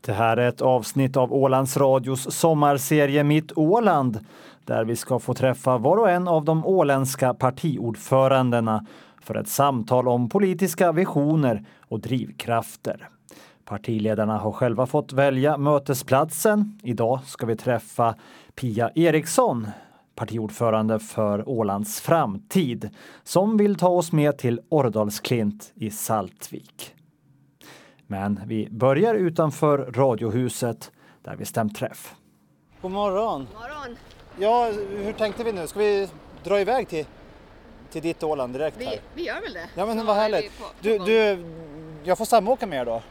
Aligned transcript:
Det 0.00 0.12
här 0.12 0.36
är 0.36 0.48
ett 0.48 0.60
avsnitt 0.60 1.16
av 1.16 1.32
Ålands 1.32 1.76
Radios 1.76 2.34
sommarserie 2.34 3.24
Mitt 3.24 3.52
Åland 3.56 4.18
där 4.64 4.84
vi 4.84 4.96
ska 4.96 5.18
få 5.18 5.34
träffa 5.34 5.78
var 5.78 5.96
och 5.96 6.10
en 6.10 6.28
av 6.28 6.44
de 6.44 6.66
åländska 6.66 7.34
partiordförandena 7.34 8.86
för 9.22 9.34
ett 9.34 9.48
samtal 9.48 10.08
om 10.08 10.28
politiska 10.28 10.92
visioner 10.92 11.64
och 11.88 12.00
drivkrafter. 12.00 13.08
Partiledarna 13.64 14.38
har 14.38 14.52
själva 14.52 14.86
fått 14.86 15.12
välja 15.12 15.56
mötesplatsen. 15.56 16.80
Idag 16.82 17.20
ska 17.26 17.46
vi 17.46 17.56
träffa 17.56 18.14
Pia 18.54 18.90
Eriksson, 18.94 19.66
partiordförande 20.14 20.98
för 20.98 21.48
Ålands 21.48 22.00
framtid, 22.00 22.90
som 23.22 23.56
vill 23.56 23.76
ta 23.76 23.88
oss 23.88 24.12
med 24.12 24.38
till 24.38 24.60
Årdalsklint 24.68 25.72
i 25.74 25.90
Saltvik. 25.90 26.94
Men 28.10 28.40
vi 28.46 28.68
börjar 28.70 29.14
utanför 29.14 29.78
Radiohuset 29.78 30.90
där 31.22 31.36
vi 31.36 31.44
stämt 31.44 31.76
träff. 31.76 32.14
God 32.82 32.90
morgon! 32.90 33.48
God 33.52 33.60
morgon! 33.62 33.96
Ja, 34.38 34.66
hur 35.04 35.12
tänkte 35.12 35.44
vi 35.44 35.52
nu? 35.52 35.66
Ska 35.66 35.78
vi 35.78 36.08
dra 36.44 36.60
iväg 36.60 36.88
till, 36.88 37.06
till 37.92 38.02
ditt 38.02 38.22
Åland 38.22 38.52
direkt 38.52 38.76
Vi, 38.80 38.84
här? 38.84 39.00
vi 39.14 39.26
gör 39.26 39.40
väl 39.40 39.52
det? 39.52 39.68
Ja 39.74 39.86
men 39.86 39.98
Så 40.00 40.04
vad 40.06 40.16
är 40.16 40.20
härligt. 40.20 40.58
på- 40.58 40.64
på 40.64 40.70
Du, 40.80 40.98
du, 40.98 41.44
jag 42.04 42.18
får 42.18 42.24
samåka 42.24 42.66
med 42.66 42.80
er 42.80 42.84
då? 42.84 43.02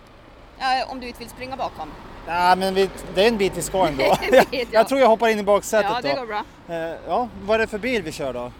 Ja, 0.59 0.85
om 0.91 0.99
du 0.99 1.07
inte 1.07 1.19
vill 1.19 1.29
springa 1.29 1.57
bakom. 1.57 1.89
Nej 2.27 2.57
men 2.57 2.73
vi, 2.73 2.89
det 3.15 3.23
är 3.23 3.27
en 3.27 3.37
bit 3.37 3.57
vi 3.57 3.61
ska 3.61 3.87
ändå. 3.87 4.03
Det 4.31 4.37
är 4.37 4.43
en 4.43 4.49
bit, 4.51 4.67
ja. 4.71 4.79
jag 4.79 4.87
tror 4.87 4.99
jag 4.99 5.07
hoppar 5.07 5.27
in 5.27 5.39
i 5.39 5.43
baksätet 5.43 5.91
Ja, 5.95 6.01
det 6.01 6.13
då. 6.13 6.19
går 6.19 6.27
bra. 6.27 6.43
Eh, 6.75 6.95
Ja, 7.07 7.27
vad 7.45 7.55
är 7.55 7.59
det 7.59 7.67
för 7.67 7.77
bil 7.79 8.01
vi 8.03 8.11
kör 8.11 8.33
då? 8.33 8.51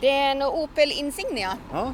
Det 0.00 0.08
är 0.10 0.30
en 0.30 0.42
Opel 0.42 0.92
Insignia, 0.92 1.56
Ja. 1.72 1.92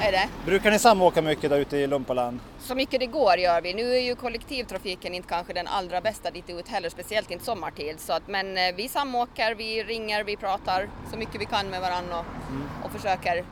Är 0.00 0.12
det. 0.12 0.28
Brukar 0.46 0.70
ni 0.70 0.78
samåka 0.78 1.22
mycket 1.22 1.50
där 1.50 1.58
ute 1.58 1.76
i 1.76 1.86
Lumpaland? 1.86 2.40
Så 2.58 2.74
mycket 2.74 3.00
det 3.00 3.06
går 3.06 3.36
gör 3.38 3.60
vi. 3.60 3.74
Nu 3.74 3.94
är 3.94 4.00
ju 4.00 4.14
kollektivtrafiken 4.14 5.14
inte 5.14 5.28
kanske 5.28 5.52
den 5.52 5.66
allra 5.66 6.00
bästa 6.00 6.30
dit 6.30 6.50
ut 6.50 6.68
heller, 6.68 6.88
speciellt 6.88 7.30
inte 7.30 7.44
sommartid. 7.44 8.00
Så 8.00 8.12
att, 8.12 8.28
men 8.28 8.58
eh, 8.58 8.74
vi 8.76 8.88
samåker, 8.88 9.54
vi 9.54 9.82
ringer, 9.84 10.24
vi 10.24 10.36
pratar 10.36 10.88
så 11.10 11.16
mycket 11.18 11.40
vi 11.40 11.44
kan 11.46 11.70
med 11.70 11.80
varandra 11.80 12.18
och, 12.18 12.24
Mm. 12.50 12.68
och 12.84 12.90
försöker 12.92 13.44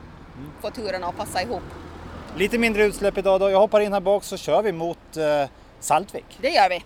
få 0.61 0.69
turerna 0.69 1.07
att 1.07 1.17
passa 1.17 1.41
ihop. 1.41 1.63
Lite 2.35 2.57
mindre 2.57 2.83
utsläpp 2.85 3.17
idag 3.17 3.39
då. 3.39 3.49
Jag 3.49 3.59
hoppar 3.59 3.79
in 3.79 3.93
här 3.93 3.99
bak 3.99 4.23
så 4.23 4.37
kör 4.37 4.61
vi 4.61 4.71
mot 4.71 5.17
eh, 5.17 5.49
Saltvik. 5.79 6.25
Det 6.41 6.49
gör 6.49 6.69
vi. 6.69 6.83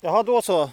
Jaha, 0.00 0.22
då 0.22 0.42
så. 0.42 0.70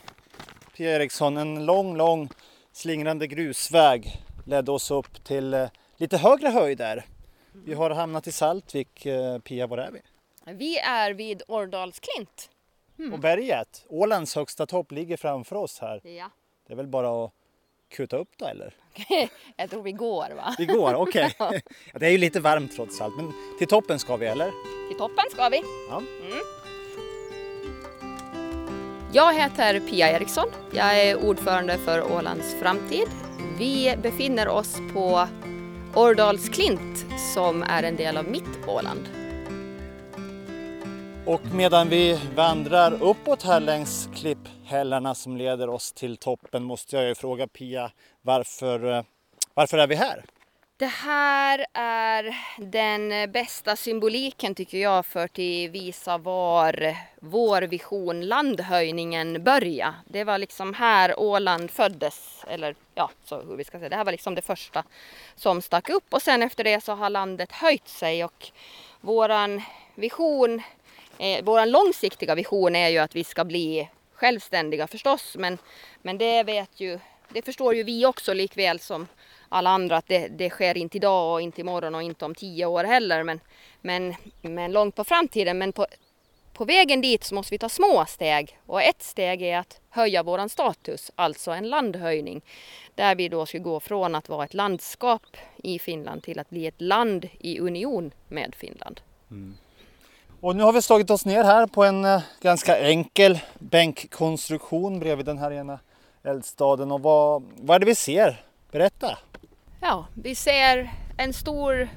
Pia 0.78 0.95
Eriksson, 0.95 1.38
en 1.38 1.66
lång, 1.66 1.97
lång 1.97 2.30
slingrande 2.73 3.28
grusväg 3.28 4.22
ledde 4.45 4.72
oss 4.72 4.92
upp 4.92 5.23
till 5.23 5.53
eh, 5.53 5.70
lite 5.97 6.17
högre 6.17 6.47
höjder. 6.47 7.06
Vi 7.66 7.73
har 7.73 7.89
hamnat 7.89 8.28
i 8.28 8.31
Saltvik. 8.31 9.06
Eh, 9.06 9.39
Pia, 9.39 9.67
var 9.67 9.78
är 9.78 9.92
vi? 9.92 10.02
Vi 10.53 10.78
är 10.78 11.14
vid 11.14 11.42
Ordalsklint. 11.47 12.50
Och 13.14 13.19
berget, 13.19 13.86
Ålands 13.89 14.36
högsta 14.36 14.66
topp, 14.66 14.92
ligger 14.92 15.17
framför 15.17 15.56
oss 15.56 15.80
här. 15.80 16.02
Ja. 16.03 16.30
Det 16.67 16.73
är 16.73 16.78
väl 16.78 16.88
bara 16.88 17.25
att 17.25 17.31
kuta 17.89 18.17
upp 18.17 18.30
då 18.38 18.45
eller? 18.45 18.73
Jag 19.56 19.69
tror 19.69 19.81
vi 19.84 19.92
går 19.92 20.30
va? 20.36 20.56
Vi 20.58 20.66
går, 20.66 20.94
okej. 20.94 21.36
ja, 21.39 21.52
det 21.94 22.06
är 22.06 22.12
ju 22.12 22.17
lite 22.17 22.39
varmt 22.39 22.75
trots 22.75 23.02
allt, 23.02 23.16
men 23.16 23.34
till 23.58 23.67
toppen 23.67 24.00
ska 24.00 24.16
vi 24.16 24.25
eller? 24.25 24.52
Till 24.89 24.97
toppen 24.97 25.25
ska 25.31 25.50
vi. 25.50 25.62
Ja. 25.89 26.02
Jag 29.14 29.34
heter 29.34 29.80
Pia 29.80 30.12
Eriksson. 30.12 30.47
Jag 30.73 31.00
är 31.00 31.25
ordförande 31.25 31.78
för 31.78 32.12
Ålands 32.12 32.56
framtid. 32.59 33.08
Vi 33.62 33.98
befinner 34.04 34.48
oss 34.48 34.78
på 34.94 35.28
Årdalsklint 35.95 37.06
som 37.34 37.64
är 37.64 37.84
en 37.84 37.95
del 37.95 38.18
av 38.18 38.26
mitt 38.26 38.68
Åland. 38.68 39.09
Och 41.26 41.42
medan 41.53 41.90
vi 41.90 42.20
vandrar 42.36 43.03
uppåt 43.03 43.44
här 43.44 43.59
längs 43.59 44.09
klipphällarna 44.16 45.16
som 45.16 45.38
leder 45.38 45.70
oss 45.70 45.92
till 45.92 46.18
toppen 46.18 46.64
måste 46.64 46.95
jag 46.95 47.08
ju 47.08 47.16
fråga 47.16 47.48
Pia 47.48 47.92
varför, 48.22 48.97
eh, 48.97 49.03
varför 49.53 49.78
är 49.78 49.88
vi 49.88 49.96
här? 49.96 50.25
Det 50.81 50.88
här 50.88 51.66
är 51.74 52.36
den 52.58 53.31
bästa 53.31 53.75
symboliken 53.75 54.56
tycker 54.56 54.78
jag 54.78 55.06
för 55.06 55.25
att 55.25 55.40
visa 55.69 56.18
var 56.18 56.96
vår 57.19 57.62
vision 57.62 58.28
landhöjningen 58.28 59.44
började. 59.44 59.94
Det 60.06 60.24
var 60.24 60.38
liksom 60.38 60.74
här 60.74 61.20
Åland 61.20 61.72
föddes, 61.72 62.46
eller 62.47 62.75
ja, 62.96 63.12
så 63.25 63.41
hur 63.41 63.56
vi 63.56 63.64
ska 63.64 63.78
säga. 63.78 63.90
Det 63.90 63.96
här 63.96 64.06
var 64.06 64.12
liksom 64.12 64.36
det 64.36 64.41
första 64.41 64.84
som 65.36 65.62
stack 65.62 65.90
upp 65.90 66.14
och 66.14 66.22
sen 66.22 66.44
efter 66.44 66.64
det 66.64 66.84
så 66.84 66.94
har 66.94 67.09
landet 67.09 67.52
höjt 67.52 67.88
sig 67.88 68.24
och 68.24 68.52
våran 69.02 69.62
vision, 69.96 70.62
eh, 71.18 71.44
våran 71.44 71.72
långsiktiga 71.72 72.36
vision 72.36 72.75
är 72.75 72.90
ju 72.90 72.97
att 72.97 73.16
vi 73.16 73.24
ska 73.24 73.46
bli 73.46 73.90
självständiga 74.14 74.88
förstås, 74.88 75.36
men, 75.40 75.58
men 76.02 76.18
det 76.18 76.44
vet 76.44 76.80
ju, 76.80 77.00
det 77.30 77.41
förstår 77.41 77.75
ju 77.75 77.84
vi 77.84 78.06
också 78.06 78.34
likväl 78.34 78.80
som 78.80 79.08
alla 79.51 79.69
andra 79.69 79.97
att 79.97 80.07
det, 80.07 80.28
det 80.28 80.50
sker 80.50 80.78
inte 80.78 80.97
idag 80.97 81.34
och 81.34 81.41
inte 81.41 81.62
imorgon 81.62 81.95
och 81.95 82.03
inte 82.03 82.25
om 82.25 82.35
tio 82.35 82.66
år 82.66 82.84
heller. 82.84 83.23
Men, 83.23 83.39
men, 83.81 84.16
men 84.41 84.72
långt 84.72 84.95
på 84.95 85.03
framtiden. 85.03 85.57
Men 85.57 85.73
på, 85.73 85.88
på 86.53 86.66
vägen 86.66 87.01
dit 87.01 87.23
så 87.23 87.35
måste 87.35 87.53
vi 87.53 87.57
ta 87.57 87.69
små 87.69 88.06
steg. 88.07 88.59
Och 88.66 88.81
ett 88.81 89.03
steg 89.03 89.41
är 89.41 89.57
att 89.57 89.79
höja 89.90 90.23
våran 90.23 90.50
status, 90.50 91.11
alltså 91.16 91.51
en 91.51 91.69
landhöjning. 91.69 92.41
Där 92.95 93.16
vi 93.16 93.29
då 93.29 93.45
ska 93.45 93.57
gå 93.57 93.79
från 93.79 94.16
att 94.16 94.29
vara 94.29 94.45
ett 94.45 94.53
landskap 94.53 95.38
i 95.63 95.79
Finland 95.79 96.23
till 96.23 96.40
att 96.40 96.50
bli 96.50 96.67
ett 96.67 96.81
land 96.81 97.29
i 97.40 97.59
union 97.59 98.11
med 98.28 98.56
Finland. 98.56 99.01
Mm. 99.31 99.57
Och 100.41 100.56
nu 100.56 100.63
har 100.63 100.73
vi 100.73 100.81
slagit 100.81 101.09
oss 101.09 101.25
ner 101.25 101.44
här 101.44 101.67
på 101.67 101.84
en 101.84 102.06
eh, 102.06 102.22
ganska 102.41 102.79
enkel 102.79 103.40
bänkkonstruktion 103.59 105.00
bredvid 105.00 105.25
den 105.25 105.38
här 105.38 105.51
ena 105.51 105.79
eldstaden. 106.23 106.91
Och 106.91 107.01
vad, 107.01 107.44
vad 107.57 107.75
är 107.75 107.79
det 107.79 107.85
vi 107.85 107.95
ser? 107.95 108.45
Berätta! 108.72 109.17
Ja, 109.84 110.06
vi 110.14 110.36
ser 110.36 110.92
en 111.18 111.34
stor, 111.34 111.90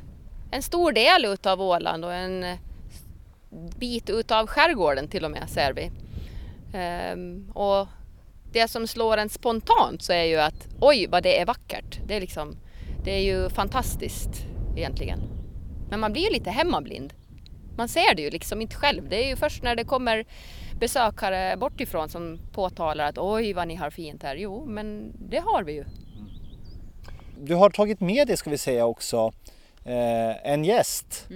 en 0.50 0.62
stor 0.62 0.92
del 0.92 1.24
utav 1.24 1.62
Åland 1.62 2.04
och 2.04 2.14
en 2.14 2.56
bit 3.76 4.10
utav 4.10 4.46
skärgården 4.46 5.08
till 5.08 5.24
och 5.24 5.30
med 5.30 5.50
ser 5.50 5.72
vi. 5.72 5.90
Ehm, 6.74 7.50
och 7.54 7.88
det 8.52 8.68
som 8.68 8.86
slår 8.86 9.16
en 9.16 9.28
spontant 9.28 10.02
så 10.02 10.12
är 10.12 10.24
ju 10.24 10.36
att 10.36 10.68
oj 10.80 11.06
vad 11.06 11.22
det 11.22 11.40
är 11.40 11.46
vackert. 11.46 12.00
Det 12.06 12.16
är 12.16 12.20
liksom, 12.20 12.56
det 13.04 13.10
är 13.10 13.22
ju 13.22 13.48
fantastiskt 13.48 14.46
egentligen. 14.76 15.20
Men 15.90 16.00
man 16.00 16.12
blir 16.12 16.22
ju 16.22 16.30
lite 16.30 16.50
hemmablind. 16.50 17.14
Man 17.76 17.88
ser 17.88 18.14
det 18.14 18.22
ju 18.22 18.30
liksom 18.30 18.60
inte 18.60 18.76
själv. 18.76 19.08
Det 19.08 19.24
är 19.24 19.28
ju 19.28 19.36
först 19.36 19.62
när 19.62 19.76
det 19.76 19.84
kommer 19.84 20.24
besökare 20.80 21.56
bortifrån 21.56 22.08
som 22.08 22.38
påtalar 22.52 23.08
att 23.08 23.18
oj 23.18 23.52
vad 23.52 23.68
ni 23.68 23.74
har 23.74 23.90
fint 23.90 24.22
här. 24.22 24.36
Jo, 24.36 24.66
men 24.66 25.12
det 25.28 25.38
har 25.38 25.62
vi 25.62 25.72
ju. 25.72 25.84
Du 27.38 27.54
har 27.54 27.70
tagit 27.70 28.00
med 28.00 28.26
dig, 28.26 28.36
ska 28.36 28.50
vi 28.50 28.58
säga 28.58 28.86
också, 28.86 29.32
eh, 29.84 30.50
en 30.52 30.64
gäst. 30.64 31.26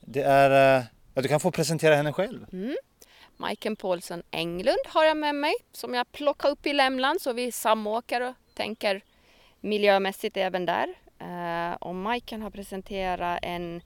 Det 0.00 0.22
är, 0.22 0.78
eh, 0.78 0.84
ja, 1.14 1.22
du 1.22 1.28
kan 1.28 1.40
få 1.40 1.50
presentera 1.50 1.94
henne 1.94 2.12
själv. 2.12 2.46
Majken 3.36 3.76
Paulsen 3.76 4.22
Englund 4.30 4.86
har 4.86 5.04
jag 5.04 5.16
med 5.16 5.34
mig 5.34 5.54
som 5.72 5.94
jag 5.94 6.12
plockar 6.12 6.48
upp 6.48 6.66
i 6.66 6.72
Lämland 6.72 7.20
så 7.20 7.32
vi 7.32 7.52
samåker 7.52 8.20
och 8.20 8.34
tänker 8.54 9.00
miljömässigt 9.60 10.36
även 10.36 10.66
där. 10.66 10.94
Eh, 11.18 11.74
och 11.74 11.94
Majken 11.94 12.42
har 12.42 12.50
presenterat 12.50 13.38
en 13.42 13.82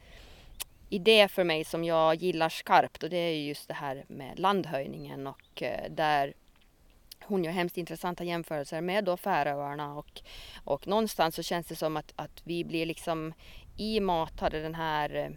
idé 0.88 1.28
för 1.28 1.44
mig 1.44 1.64
som 1.64 1.84
jag 1.84 2.14
gillar 2.14 2.48
skarpt 2.48 3.02
och 3.02 3.10
det 3.10 3.16
är 3.16 3.34
just 3.34 3.68
det 3.68 3.74
här 3.74 4.04
med 4.08 4.38
landhöjningen 4.38 5.26
och 5.26 5.62
eh, 5.62 5.90
där 5.90 6.34
hon 7.30 7.44
gör 7.44 7.52
hemskt 7.52 7.76
intressanta 7.76 8.24
jämförelser 8.24 8.80
med 8.80 9.04
då 9.04 9.16
Färöarna 9.16 9.94
och, 9.94 10.22
och 10.64 10.86
någonstans 10.86 11.34
så 11.34 11.42
känns 11.42 11.66
det 11.66 11.76
som 11.76 11.96
att, 11.96 12.12
att 12.16 12.42
vi 12.44 12.64
blir 12.64 12.86
liksom 12.86 13.32
imatade 13.76 14.62
den 14.62 14.74
här 14.74 15.36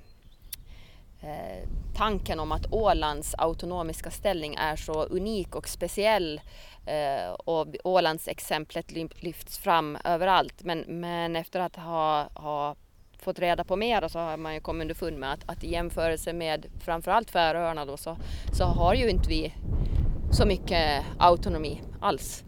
eh, 1.22 1.70
tanken 1.96 2.40
om 2.40 2.52
att 2.52 2.74
Ålands 2.74 3.36
autonomiska 3.38 4.12
ställning 4.12 4.56
är 4.56 4.76
så 4.76 5.04
unik 5.04 5.56
och 5.56 5.68
speciell 5.68 6.42
eh, 6.86 7.32
och 7.32 7.68
Ålands 7.84 8.28
exemplet 8.28 8.92
lyfts 9.22 9.58
fram 9.58 9.98
överallt. 10.04 10.64
Men, 10.64 10.80
men 10.80 11.36
efter 11.36 11.60
att 11.60 11.76
ha, 11.76 12.24
ha 12.34 12.76
fått 13.20 13.40
reda 13.40 13.64
på 13.64 13.76
mer 13.76 14.08
så 14.08 14.20
har 14.20 14.38
man 14.38 14.54
ju 14.54 14.60
kommit 14.60 14.82
underfund 14.82 15.18
med 15.18 15.34
att, 15.34 15.50
att 15.50 15.64
i 15.64 15.72
jämförelse 15.72 16.34
med 16.34 16.66
framförallt 16.80 17.32
Färöarna 17.32 17.86
då 17.86 17.98
så, 17.98 18.18
så 18.54 18.64
har 18.64 18.94
ju 18.94 19.10
inte 19.10 19.30
vi 19.30 19.54
så 20.34 20.46
mycket 20.46 21.06
autonomi 21.18 21.82
alls, 22.02 22.44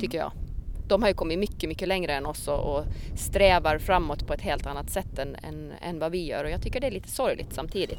tycker 0.00 0.18
jag. 0.18 0.32
De 0.88 1.02
har 1.02 1.08
ju 1.08 1.14
kommit 1.14 1.38
mycket, 1.38 1.68
mycket 1.68 1.88
längre 1.88 2.12
än 2.12 2.26
oss 2.26 2.48
och, 2.48 2.76
och 2.76 2.84
strävar 3.16 3.78
framåt 3.78 4.26
på 4.26 4.32
ett 4.34 4.40
helt 4.40 4.66
annat 4.66 4.90
sätt 4.90 5.18
än, 5.18 5.36
än, 5.42 5.72
än 5.80 5.98
vad 5.98 6.12
vi 6.12 6.26
gör 6.26 6.44
och 6.44 6.50
jag 6.50 6.62
tycker 6.62 6.80
det 6.80 6.86
är 6.86 6.90
lite 6.90 7.10
sorgligt 7.10 7.52
samtidigt. 7.52 7.98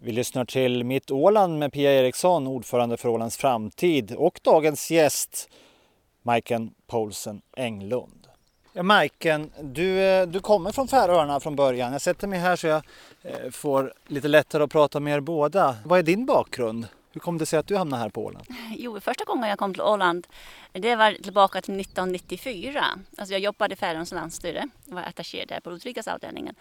Vi 0.00 0.12
lyssnar 0.12 0.44
till 0.44 0.84
Mitt 0.84 1.10
Åland 1.10 1.58
med 1.58 1.72
Pia 1.72 1.92
Eriksson, 1.92 2.46
ordförande 2.46 2.96
för 2.96 3.08
Ålands 3.08 3.36
framtid 3.36 4.14
och 4.14 4.40
dagens 4.42 4.90
gäst 4.90 5.48
Majken 6.22 6.74
Paulsen 6.86 7.42
Englund. 7.56 8.23
Ja, 8.76 8.82
Majken, 8.82 9.50
du, 9.62 10.00
eh, 10.00 10.26
du 10.26 10.40
kommer 10.40 10.72
från 10.72 10.88
Färöarna 10.88 11.40
från 11.40 11.56
början. 11.56 11.92
Jag 11.92 12.00
sätter 12.00 12.28
mig 12.28 12.38
här 12.38 12.56
så 12.56 12.66
jag 12.66 12.82
eh, 13.22 13.50
får 13.50 13.92
lite 14.06 14.28
lättare 14.28 14.62
att 14.62 14.70
prata 14.70 15.00
med 15.00 15.14
er 15.14 15.20
båda. 15.20 15.76
Vad 15.84 15.98
är 15.98 16.02
din 16.02 16.26
bakgrund? 16.26 16.86
Hur 17.14 17.20
kom 17.20 17.38
det 17.38 17.46
sig 17.46 17.58
att 17.58 17.66
du 17.66 17.76
hamnade 17.76 18.02
här 18.02 18.08
på 18.08 18.24
Åland? 18.24 18.46
Jo, 18.76 19.00
första 19.00 19.24
gången 19.24 19.48
jag 19.48 19.58
kom 19.58 19.74
till 19.74 19.82
Åland, 19.82 20.26
det 20.72 20.96
var 20.96 21.12
tillbaka 21.12 21.60
till 21.60 21.80
1994. 21.80 22.84
Alltså 23.16 23.34
jag 23.34 23.40
jobbade 23.40 23.72
i 23.72 23.76
Färöarnas 23.76 24.12
landstyre, 24.12 24.68
var 24.84 25.02
attaché 25.02 25.44
där 25.48 25.60
på 25.60 25.72
utrikesavdelningen. 25.72 26.54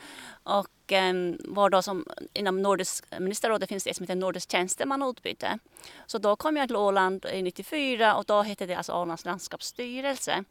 Och 0.43 0.91
eh, 0.91 1.13
var 1.39 1.69
då 1.69 1.81
som 1.81 2.05
inom 2.33 2.61
Nordisk 2.61 3.05
ministerrådet 3.19 3.69
finns 3.69 3.83
det 3.83 3.93
som 3.93 4.03
heter 4.03 4.15
Nordisk 4.15 4.51
tjänstemannautbyte. 4.51 5.59
Så 6.05 6.17
då 6.17 6.35
kom 6.35 6.57
jag 6.57 6.67
till 6.67 6.75
Åland 6.75 7.25
i 7.25 7.41
94 7.41 8.15
och 8.15 8.25
då 8.25 8.41
hette 8.41 8.65
det 8.65 8.75
alltså 8.75 8.93
Ålands 8.93 9.25
landskapsstyrelse. 9.25 10.43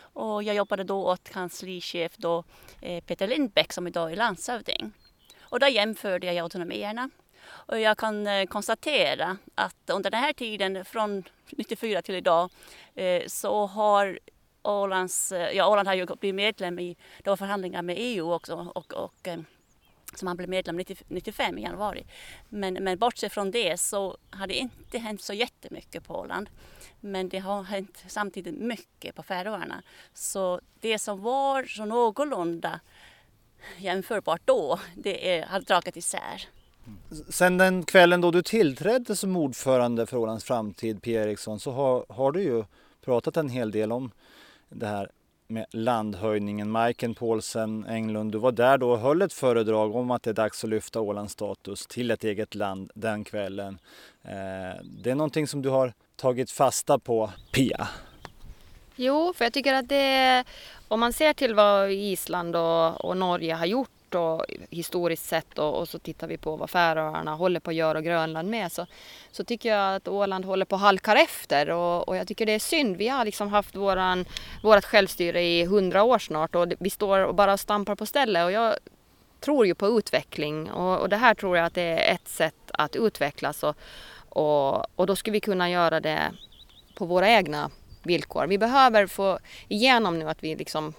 Och 0.00 0.42
jag 0.42 0.54
jobbade 0.56 0.84
då 0.84 1.06
åt 1.06 1.28
kanslichef 1.28 2.16
då, 2.16 2.44
eh, 2.80 3.04
Peter 3.04 3.28
Lindbäck 3.28 3.72
som 3.72 3.86
idag 3.86 4.12
är 4.12 4.16
landshövding. 4.16 4.92
Och 5.40 5.60
då 5.60 5.68
jämförde 5.68 6.26
jag 6.26 6.36
autonomierna 6.38 7.10
och 7.50 7.80
jag 7.80 7.98
kan 7.98 8.26
eh, 8.26 8.46
konstatera 8.46 9.36
att 9.54 9.90
under 9.90 10.10
den 10.10 10.20
här 10.20 10.32
tiden 10.32 10.84
från 10.84 11.24
94 11.50 12.02
till 12.02 12.14
idag 12.14 12.50
eh, 12.94 13.22
så 13.26 13.66
har 13.66 14.18
Ålands, 14.62 15.32
eh, 15.32 15.56
ja 15.56 15.68
Åland 15.68 15.88
har 15.88 15.94
ju 15.94 16.06
blivit 16.06 16.34
medlem 16.34 16.78
i, 16.78 16.96
det 17.22 17.30
var 17.30 17.36
förhandlingar 17.36 17.82
med 17.82 17.96
EU 17.98 18.32
också 18.32 18.70
och, 18.74 18.92
och 18.92 19.28
som 20.14 20.28
han 20.28 20.36
blev 20.36 20.48
medlem 20.48 20.76
95 21.08 21.58
i 21.58 21.62
januari. 21.62 22.06
Men, 22.48 22.74
men 22.74 22.98
bortsett 22.98 23.32
från 23.32 23.50
det 23.50 23.80
så 23.80 24.16
har 24.30 24.46
det 24.46 24.54
inte 24.54 24.98
hänt 24.98 25.22
så 25.22 25.32
jättemycket 25.32 26.04
på 26.06 26.14
Åland. 26.14 26.50
Men 27.00 27.28
det 27.28 27.38
har 27.38 27.62
hänt 27.62 28.04
samtidigt 28.06 28.54
mycket 28.54 29.14
på 29.14 29.22
Färöarna. 29.22 29.82
Så 30.14 30.60
det 30.80 30.98
som 30.98 31.22
var 31.22 31.64
så 31.64 31.84
någorlunda 31.84 32.80
jämförbart 33.78 34.42
då, 34.44 34.80
det 34.96 35.36
är, 35.36 35.46
har 35.46 35.60
dragit 35.60 35.96
isär. 35.96 36.48
Sen 37.28 37.58
den 37.58 37.84
kvällen 37.84 38.20
då 38.20 38.30
du 38.30 38.42
tillträdde 38.42 39.16
som 39.16 39.36
ordförande 39.36 40.06
för 40.06 40.16
Ålands 40.16 40.44
framtid, 40.44 41.02
Pia 41.02 41.22
Eriksson, 41.24 41.60
så 41.60 41.70
har, 41.70 42.06
har 42.08 42.32
du 42.32 42.42
ju 42.42 42.64
pratat 43.04 43.36
en 43.36 43.48
hel 43.48 43.70
del 43.70 43.92
om 43.92 44.10
det 44.68 44.86
här 44.86 45.10
med 45.50 45.66
landhöjningen. 45.70 46.70
Majken 46.70 47.14
Paulsen 47.14 47.86
Englund, 47.88 48.32
du 48.32 48.38
var 48.38 48.52
där 48.52 48.78
då 48.78 48.90
och 48.90 48.98
höll 48.98 49.22
ett 49.22 49.32
föredrag 49.32 49.96
om 49.96 50.10
att 50.10 50.22
det 50.22 50.30
är 50.30 50.34
dags 50.34 50.64
att 50.64 50.70
lyfta 50.70 51.00
Ålands 51.00 51.32
status 51.32 51.86
till 51.86 52.10
ett 52.10 52.24
eget 52.24 52.54
land 52.54 52.90
den 52.94 53.24
kvällen. 53.24 53.78
Eh, 54.22 54.84
det 55.02 55.10
är 55.10 55.14
någonting 55.14 55.46
som 55.46 55.62
du 55.62 55.68
har 55.68 55.92
tagit 56.16 56.50
fasta 56.50 56.98
på, 56.98 57.30
Pia? 57.52 57.88
Jo, 58.96 59.32
för 59.36 59.44
jag 59.44 59.52
tycker 59.52 59.74
att 59.74 59.88
det, 59.88 60.44
om 60.88 61.00
man 61.00 61.12
ser 61.12 61.32
till 61.32 61.54
vad 61.54 61.90
Island 61.90 62.56
och, 62.56 63.04
och 63.04 63.16
Norge 63.16 63.54
har 63.54 63.66
gjort 63.66 63.90
och 64.14 64.44
historiskt 64.70 65.24
sett 65.24 65.58
och, 65.58 65.78
och, 65.78 65.88
så 65.88 65.98
tittar 65.98 66.26
vi 66.26 66.36
på 66.36 66.56
vad 66.56 66.70
Färöarna 66.70 67.34
håller 67.34 67.60
på 67.60 67.70
att 67.70 67.76
göra 67.76 67.98
och 67.98 68.04
Grönland 68.04 68.50
med 68.50 68.72
så, 68.72 68.86
så 69.32 69.44
tycker 69.44 69.68
jag 69.68 69.96
att 69.96 70.08
Åland 70.08 70.44
håller 70.44 70.64
på 70.64 70.74
att 70.74 70.80
halka 70.80 71.14
efter 71.14 71.70
och, 71.70 72.08
och 72.08 72.16
jag 72.16 72.28
tycker 72.28 72.46
det 72.46 72.52
är 72.52 72.58
synd. 72.58 72.96
Vi 72.96 73.08
har 73.08 73.24
liksom 73.24 73.48
haft 73.48 73.76
våran, 73.76 74.24
vårat 74.62 74.84
självstyre 74.84 75.42
i 75.42 75.64
hundra 75.64 76.02
år 76.02 76.18
snart 76.18 76.54
och 76.54 76.72
vi 76.78 76.90
står 76.90 77.20
och 77.20 77.34
bara 77.34 77.56
stampar 77.56 77.94
på 77.94 78.06
stället 78.06 78.44
och 78.44 78.52
jag 78.52 78.74
tror 79.40 79.66
ju 79.66 79.74
på 79.74 79.98
utveckling 79.98 80.70
och, 80.70 81.00
och 81.00 81.08
det 81.08 81.16
här 81.16 81.34
tror 81.34 81.56
jag 81.56 81.66
att 81.66 81.74
det 81.74 81.82
är 81.82 82.14
ett 82.14 82.28
sätt 82.28 82.70
att 82.72 82.96
utvecklas 82.96 83.62
och, 83.62 83.76
och, 84.28 84.98
och 84.98 85.06
då 85.06 85.16
skulle 85.16 85.32
vi 85.32 85.40
kunna 85.40 85.70
göra 85.70 86.00
det 86.00 86.32
på 86.94 87.06
våra 87.06 87.28
egna 87.28 87.70
villkor. 88.02 88.46
Vi 88.46 88.58
behöver 88.58 89.06
få 89.06 89.38
igenom 89.68 90.18
nu 90.18 90.28
att 90.28 90.42
vi 90.44 90.56
liksom 90.56 90.94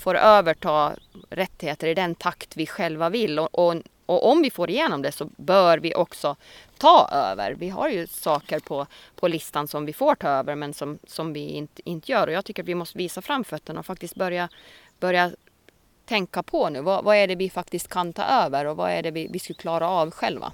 får 0.00 0.14
överta 0.14 0.96
rättigheter 1.30 1.88
i 1.88 1.94
den 1.94 2.14
takt 2.14 2.56
vi 2.56 2.66
själva 2.66 3.08
vill. 3.08 3.38
Och, 3.38 3.58
och, 3.58 3.74
och, 4.06 4.30
om 4.30 4.42
vi 4.42 4.50
får 4.50 4.70
igenom 4.70 5.02
det 5.02 5.12
så 5.12 5.24
bör 5.36 5.78
vi 5.78 5.94
också 5.94 6.36
ta 6.78 7.08
över. 7.12 7.54
Vi 7.54 7.68
har 7.68 7.88
ju 7.88 8.06
saker 8.06 8.60
på, 8.60 8.86
på 9.16 9.28
listan 9.28 9.68
som 9.68 9.86
vi 9.86 9.92
får 9.92 10.14
ta 10.14 10.28
över 10.28 10.54
men 10.54 10.74
som, 10.74 10.98
som 11.06 11.32
vi 11.32 11.48
inte, 11.48 11.82
inte 11.84 12.12
gör. 12.12 12.26
Och 12.26 12.32
jag 12.32 12.44
tycker 12.44 12.62
att 12.62 12.68
vi 12.68 12.74
måste 12.74 12.98
visa 12.98 13.22
framfötterna 13.22 13.80
och 13.80 13.86
faktiskt 13.86 14.14
börja, 14.14 14.48
börja 15.00 15.30
tänka 16.06 16.42
på 16.42 16.68
nu. 16.68 16.80
Vad, 16.80 17.04
vad 17.04 17.16
är 17.16 17.26
det 17.26 17.34
vi 17.34 17.50
faktiskt 17.50 17.88
kan 17.88 18.12
ta 18.12 18.22
över 18.22 18.66
och 18.66 18.76
vad 18.76 18.90
är 18.90 19.02
det 19.02 19.10
vi, 19.10 19.28
vi 19.32 19.38
skulle 19.38 19.56
klara 19.56 19.88
av 19.88 20.10
själva? 20.10 20.52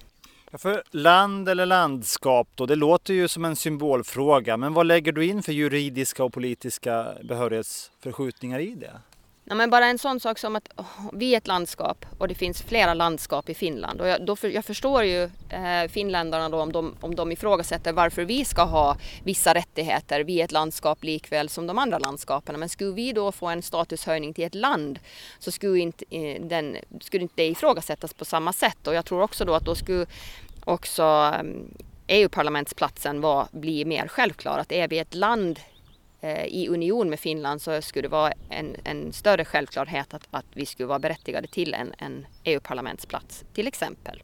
Ja, 0.50 0.58
för 0.58 0.82
land 0.90 1.48
eller 1.48 1.66
landskap 1.66 2.48
då, 2.54 2.66
det 2.66 2.74
låter 2.74 3.14
ju 3.14 3.28
som 3.28 3.44
en 3.44 3.56
symbolfråga. 3.56 4.56
Men 4.56 4.74
vad 4.74 4.86
lägger 4.86 5.12
du 5.12 5.26
in 5.26 5.42
för 5.42 5.52
juridiska 5.52 6.24
och 6.24 6.32
politiska 6.32 7.06
behörighetsförskjutningar 7.22 8.58
i 8.58 8.74
det? 8.74 9.00
Ja, 9.48 9.54
men 9.54 9.70
bara 9.70 9.86
en 9.86 9.98
sån 9.98 10.20
sak 10.20 10.38
som 10.38 10.56
att 10.56 10.68
oh, 10.76 11.10
vi 11.12 11.34
är 11.34 11.38
ett 11.38 11.46
landskap 11.46 12.06
och 12.18 12.28
det 12.28 12.34
finns 12.34 12.62
flera 12.62 12.94
landskap 12.94 13.48
i 13.48 13.54
Finland. 13.54 14.00
Och 14.00 14.08
jag, 14.08 14.26
då 14.26 14.36
för, 14.36 14.48
jag 14.48 14.64
förstår 14.64 15.04
ju 15.04 15.22
eh, 15.48 15.88
finländarna 15.88 16.48
då 16.48 16.60
om 16.60 16.72
de, 16.72 16.94
om 17.00 17.14
de 17.14 17.32
ifrågasätter 17.32 17.92
varför 17.92 18.24
vi 18.24 18.44
ska 18.44 18.62
ha 18.62 18.96
vissa 19.24 19.54
rättigheter. 19.54 20.20
Vi 20.20 20.40
är 20.40 20.44
ett 20.44 20.52
landskap 20.52 21.04
likväl 21.04 21.48
som 21.48 21.66
de 21.66 21.78
andra 21.78 21.98
landskapen. 21.98 22.60
Men 22.60 22.68
skulle 22.68 22.92
vi 22.92 23.12
då 23.12 23.32
få 23.32 23.46
en 23.46 23.62
statushöjning 23.62 24.34
till 24.34 24.44
ett 24.44 24.54
land 24.54 24.98
så 25.38 25.50
skulle 25.50 25.78
inte, 25.78 26.04
eh, 26.10 26.42
den, 26.42 26.76
skulle 27.00 27.22
inte 27.22 27.34
det 27.36 27.48
ifrågasättas 27.48 28.14
på 28.14 28.24
samma 28.24 28.52
sätt. 28.52 28.86
Och 28.86 28.94
jag 28.94 29.04
tror 29.04 29.22
också 29.22 29.44
då 29.44 29.54
att 29.54 29.64
då 29.64 29.74
skulle 29.74 30.06
också 30.64 31.02
mm, 31.02 31.74
EU-parlamentsplatsen 32.06 33.20
var, 33.20 33.48
bli 33.50 33.84
mer 33.84 34.08
självklar. 34.08 34.58
Att 34.58 34.72
är 34.72 34.88
vi 34.88 34.98
ett 34.98 35.14
land 35.14 35.60
Eh, 36.26 36.46
i 36.46 36.68
union 36.68 37.10
med 37.10 37.20
Finland 37.20 37.62
så 37.62 37.82
skulle 37.82 38.02
det 38.02 38.08
vara 38.08 38.32
en, 38.50 38.76
en 38.84 39.12
större 39.12 39.44
självklarhet 39.44 40.14
att, 40.14 40.28
att 40.30 40.46
vi 40.52 40.66
skulle 40.66 40.86
vara 40.86 40.98
berättigade 40.98 41.48
till 41.48 41.74
en, 41.74 41.94
en 41.98 42.26
EU-parlamentsplats 42.44 43.44
till 43.54 43.66
exempel. 43.66 44.22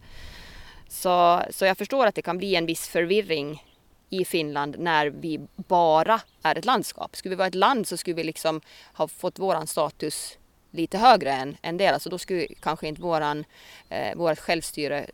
Så, 0.88 1.42
så 1.50 1.64
jag 1.64 1.78
förstår 1.78 2.06
att 2.06 2.14
det 2.14 2.22
kan 2.22 2.38
bli 2.38 2.54
en 2.54 2.66
viss 2.66 2.88
förvirring 2.88 3.64
i 4.10 4.24
Finland 4.24 4.76
när 4.78 5.06
vi 5.06 5.40
bara 5.56 6.20
är 6.42 6.58
ett 6.58 6.64
landskap. 6.64 7.16
Skulle 7.16 7.34
vi 7.34 7.38
vara 7.38 7.48
ett 7.48 7.54
land 7.54 7.86
så 7.86 7.96
skulle 7.96 8.16
vi 8.16 8.24
liksom 8.24 8.60
ha 8.94 9.08
fått 9.08 9.38
våran 9.38 9.66
status 9.66 10.38
lite 10.70 10.98
högre 10.98 11.32
än, 11.32 11.56
än 11.62 11.76
deras 11.76 12.06
och 12.06 12.10
då 12.10 12.18
skulle 12.18 12.46
kanske 12.46 12.88
inte 12.88 13.02
våran, 13.02 13.44
eh, 13.88 14.16
vårt 14.16 14.38
självstyre 14.38 15.06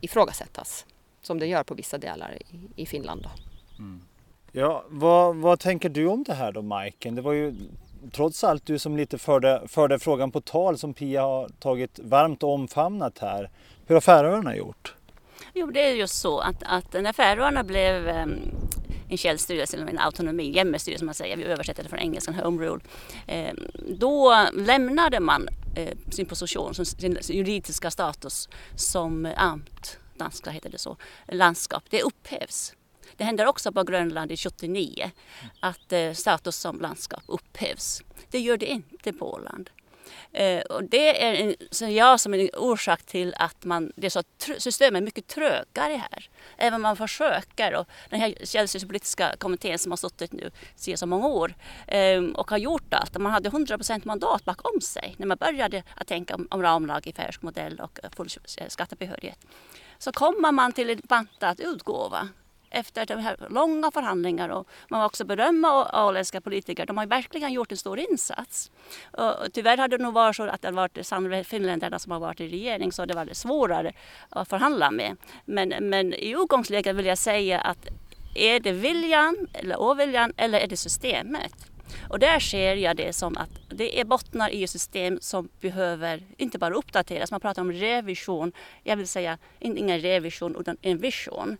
ifrågasättas 0.00 0.86
som 1.22 1.38
det 1.38 1.46
gör 1.46 1.62
på 1.62 1.74
vissa 1.74 1.98
delar 1.98 2.38
i, 2.40 2.82
i 2.82 2.86
Finland. 2.86 3.22
Då. 3.22 3.30
Mm. 3.78 4.02
Ja, 4.52 4.84
vad, 4.88 5.36
vad 5.36 5.60
tänker 5.60 5.88
du 5.88 6.06
om 6.06 6.24
det 6.26 6.34
här 6.34 6.52
då 6.52 6.62
Majken? 6.62 7.14
Det 7.14 7.22
var 7.22 7.32
ju 7.32 7.54
trots 8.12 8.44
allt 8.44 8.66
du 8.66 8.78
som 8.78 8.96
lite 8.96 9.18
förde, 9.18 9.62
förde 9.68 9.98
frågan 9.98 10.30
på 10.30 10.40
tal 10.40 10.78
som 10.78 10.94
Pia 10.94 11.22
har 11.22 11.48
tagit 11.48 11.98
varmt 12.02 12.42
och 12.42 12.52
omfamnat 12.52 13.18
här. 13.18 13.50
Hur 13.86 13.94
har 13.94 14.00
Färöarna 14.00 14.56
gjort? 14.56 14.94
Jo, 15.54 15.70
det 15.70 15.80
är 15.80 15.94
just 15.94 16.14
så 16.14 16.38
att, 16.38 16.62
att 16.66 16.92
när 16.92 17.12
Färöarna 17.12 17.64
blev 17.64 18.08
um, 18.08 18.38
en 19.08 19.16
källstyrelse, 19.16 19.76
eller 19.76 19.86
en 19.86 19.98
autonomi, 19.98 20.50
jämmestyrelse 20.54 20.98
som 20.98 21.06
man 21.06 21.14
säger, 21.14 21.36
vi 21.36 21.44
översätter 21.44 21.82
det 21.82 21.88
från 21.88 21.98
engelskan, 21.98 22.34
home 22.34 22.64
rule. 22.64 22.80
Ehm, 23.26 23.56
då 23.88 24.46
lämnade 24.52 25.20
man 25.20 25.48
eh, 25.76 25.96
sin 26.10 26.26
position, 26.26 26.74
sin 26.74 27.18
juridiska 27.22 27.90
status 27.90 28.48
som 28.76 29.32
amt, 29.36 29.98
danska 30.16 30.50
heter 30.50 30.70
det 30.70 30.78
så, 30.78 30.96
landskap. 31.28 31.82
Det 31.90 32.02
upphävs. 32.02 32.74
Det 33.16 33.24
händer 33.24 33.46
också 33.46 33.72
på 33.72 33.82
Grönland 33.82 34.32
i 34.32 34.36
79 34.36 35.10
att 35.60 35.92
eh, 35.92 36.12
status 36.12 36.56
som 36.56 36.80
landskap 36.80 37.22
upphävs. 37.26 38.02
Det 38.30 38.38
gör 38.38 38.56
det 38.56 38.66
inte 38.66 39.12
på 39.12 39.32
Åland. 39.32 39.70
Eh, 40.32 40.60
och 40.60 40.84
det 40.84 41.24
är 41.24 41.34
en, 41.34 41.54
så 41.70 41.84
jag 41.84 42.20
som 42.20 42.34
en 42.34 42.48
orsak 42.56 43.02
till 43.02 43.34
att 43.38 43.64
man, 43.64 43.92
det 43.96 44.06
är 44.06 44.10
så 44.10 44.22
systemet 44.58 45.00
är 45.00 45.04
mycket 45.04 45.26
trögare 45.26 46.02
här. 46.10 46.30
Även 46.56 46.74
om 46.74 46.82
man 46.82 46.96
försöker 46.96 47.74
och 47.74 47.88
den 48.10 48.20
här 48.20 48.34
källstyrelsepolitiska 48.44 49.34
kommittén 49.38 49.78
som 49.78 49.92
har 49.92 49.96
suttit 49.96 50.32
nu 50.32 50.50
i 50.86 50.96
så 50.96 51.06
många 51.06 51.26
år 51.28 51.54
eh, 51.86 52.22
och 52.22 52.50
har 52.50 52.58
gjort 52.58 52.94
allt. 52.94 53.18
Man 53.18 53.32
hade 53.32 53.48
100 53.48 53.78
procent 53.78 54.04
mandat 54.04 54.44
bakom 54.44 54.80
sig 54.80 55.14
när 55.18 55.26
man 55.26 55.36
började 55.36 55.82
att 55.96 56.06
tänka 56.06 56.34
om, 56.34 56.48
om 56.50 56.62
ramlag 56.62 57.06
i 57.06 57.12
färsk 57.12 57.42
modell 57.42 57.80
och 57.80 57.98
full 58.16 58.28
skattebehörighet. 58.68 59.38
Så 59.98 60.12
kommer 60.12 60.52
man 60.52 60.72
till 60.72 60.90
en 60.90 61.00
bantad 61.04 61.60
utgåva 61.60 62.28
efter 62.70 63.06
de 63.06 63.14
här 63.14 63.36
långa 63.50 63.90
förhandlingar 63.90 64.48
och 64.48 64.68
man 64.88 65.00
var 65.00 65.06
också 65.06 65.24
berömma 65.24 66.06
åländska 66.08 66.40
politiker. 66.40 66.86
De 66.86 66.98
har 66.98 67.06
verkligen 67.06 67.52
gjort 67.52 67.72
en 67.72 67.78
stor 67.78 67.98
insats. 67.98 68.70
Och 69.10 69.52
tyvärr 69.52 69.76
har 69.76 69.88
det 69.88 69.98
nog 69.98 70.14
varit 70.14 70.36
så 70.36 70.42
att 70.42 70.62
det 70.62 70.68
har 70.68 70.72
varit 70.72 71.46
finländarna 71.46 71.98
som 71.98 72.12
har 72.12 72.20
varit 72.20 72.40
i 72.40 72.48
regering 72.48 72.92
så 72.92 73.06
det 73.06 73.14
var 73.14 73.28
svårare 73.32 73.92
att 74.28 74.48
förhandla 74.48 74.90
med. 74.90 75.16
Men, 75.44 75.68
men 75.68 76.14
i 76.14 76.30
utgångsläget 76.30 76.96
vill 76.96 77.06
jag 77.06 77.18
säga 77.18 77.60
att 77.60 77.88
är 78.34 78.60
det 78.60 78.72
viljan 78.72 79.48
eller 79.52 79.80
oviljan 79.80 80.32
eller 80.36 80.60
är 80.60 80.66
det 80.66 80.76
systemet? 80.76 81.69
Och 82.08 82.18
där 82.18 82.40
ser 82.40 82.76
jag 82.76 82.96
det 82.96 83.12
som 83.12 83.36
att 83.36 83.50
det 83.68 84.00
är 84.00 84.04
bottnar 84.04 84.50
i 84.50 84.64
ett 84.64 84.70
system 84.70 85.18
som 85.20 85.48
behöver 85.60 86.22
inte 86.36 86.58
bara 86.58 86.74
uppdateras, 86.74 87.30
man 87.30 87.40
pratar 87.40 87.62
om 87.62 87.72
revision. 87.72 88.52
Jag 88.82 88.96
vill 88.96 89.08
säga 89.08 89.38
ingen 89.58 90.00
revision 90.00 90.56
utan 90.60 90.76
en 90.82 90.98
vision. 90.98 91.56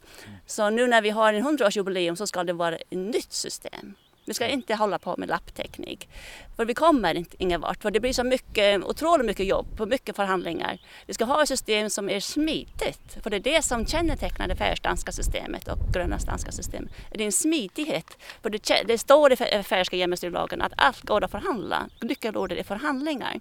Så 0.47 0.71
nu 0.71 0.87
när 0.87 1.03
vi 1.03 1.11
har 1.11 1.33
en 1.33 1.47
100-årsjubileum 1.47 2.15
så 2.15 2.27
ska 2.27 2.45
det 2.45 2.53
vara 2.53 2.77
ett 2.77 2.91
nytt 2.91 3.33
system. 3.33 3.95
Vi 4.25 4.35
ska 4.35 4.47
inte 4.47 4.75
hålla 4.75 4.99
på 4.99 5.15
med 5.19 5.29
lappteknik. 5.29 6.09
För 6.57 6.65
vi 6.65 6.75
kommer 6.75 7.15
inte 7.15 7.37
ingen 7.39 7.61
vart. 7.61 7.83
För 7.83 7.91
det 7.91 8.01
blir 8.01 8.13
så 8.13 8.25
mycket, 8.25 8.85
otroligt 8.85 9.27
mycket 9.27 9.47
jobb 9.47 9.67
på 9.77 9.87
mycket 9.87 10.17
förhandlingar. 10.17 10.79
Vi 11.07 11.15
ska 11.15 11.25
ha 11.25 11.43
ett 11.43 11.49
system 11.49 11.91
som 11.91 12.11
är 12.11 12.21
smidigt. 12.21 13.19
För 13.23 13.31
det 13.31 13.37
är 13.37 13.41
det 13.41 13.63
som 13.63 13.87
kännetecknar 13.87 14.49
det 14.49 14.57
färsdanska 14.57 15.13
systemet 15.13 15.69
och 15.69 15.79
grönlandsdanska 15.93 16.53
systemet. 16.53 16.93
Det 17.11 17.23
är 17.23 17.27
en 17.27 17.33
smidighet. 17.33 18.19
För 18.43 18.51
det, 18.51 18.83
det 18.87 18.99
står 18.99 19.33
i 19.33 19.37
färska 19.63 19.97
jämställdhetslagen 19.97 20.63
att 20.63 20.73
allt 20.77 21.03
går 21.03 21.25
att 21.25 21.31
förhandla. 21.31 21.89
Nyckelordet 22.01 22.59
är 22.59 22.65
förhandlingar. 22.65 23.41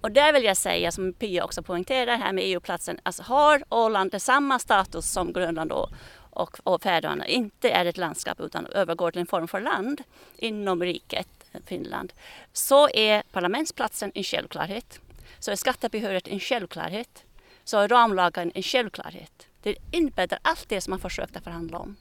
Och 0.00 0.10
där 0.12 0.32
vill 0.32 0.44
jag 0.44 0.56
säga, 0.56 0.92
som 0.92 1.12
Pia 1.12 1.44
också 1.44 1.62
poängterar 1.62 2.16
här 2.16 2.32
med 2.32 2.44
EU-platsen, 2.44 2.98
alltså 3.02 3.22
har 3.22 3.62
Åland 3.68 4.22
samma 4.22 4.58
status 4.58 5.12
som 5.12 5.32
Grönland 5.32 5.70
då 5.70 5.88
och, 6.32 6.58
och 6.64 6.82
Färöarna 6.82 7.26
inte 7.26 7.70
är 7.70 7.84
ett 7.84 7.96
landskap 7.96 8.40
utan 8.40 8.66
övergår 8.66 9.10
till 9.10 9.20
en 9.20 9.26
form 9.26 9.48
för 9.48 9.60
land 9.60 10.02
inom 10.36 10.82
riket 10.82 11.28
Finland, 11.66 12.12
så 12.52 12.88
är 12.88 13.22
parlamentsplatsen 13.32 14.12
en 14.14 14.24
självklarhet. 14.24 15.00
Så 15.38 15.50
är 15.50 15.56
skattebehörighet 15.56 16.28
en 16.28 16.40
självklarhet. 16.40 17.24
Så 17.64 17.78
är 17.78 17.88
ramlagen 17.88 18.52
en 18.54 18.62
självklarhet. 18.62 19.46
Det 19.62 19.76
inbäddar 19.90 20.38
allt 20.42 20.68
det 20.68 20.80
som 20.80 20.90
man 20.90 21.00
försökte 21.00 21.40
förhandla 21.40 21.78
om. 21.78 21.96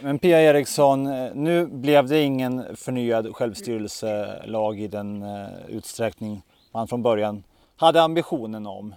Men 0.00 0.18
Pia 0.18 0.42
Eriksson, 0.42 1.06
eh, 1.06 1.34
nu 1.34 1.66
blev 1.66 2.08
det 2.08 2.20
ingen 2.20 2.76
förnyad 2.76 3.36
självstyrelselag 3.36 4.80
i 4.80 4.88
den 4.88 5.22
eh, 5.22 5.46
utsträckning 5.68 6.42
man 6.72 6.88
från 6.88 7.02
början 7.02 7.44
hade 7.76 8.02
ambitionen 8.02 8.66
om. 8.66 8.94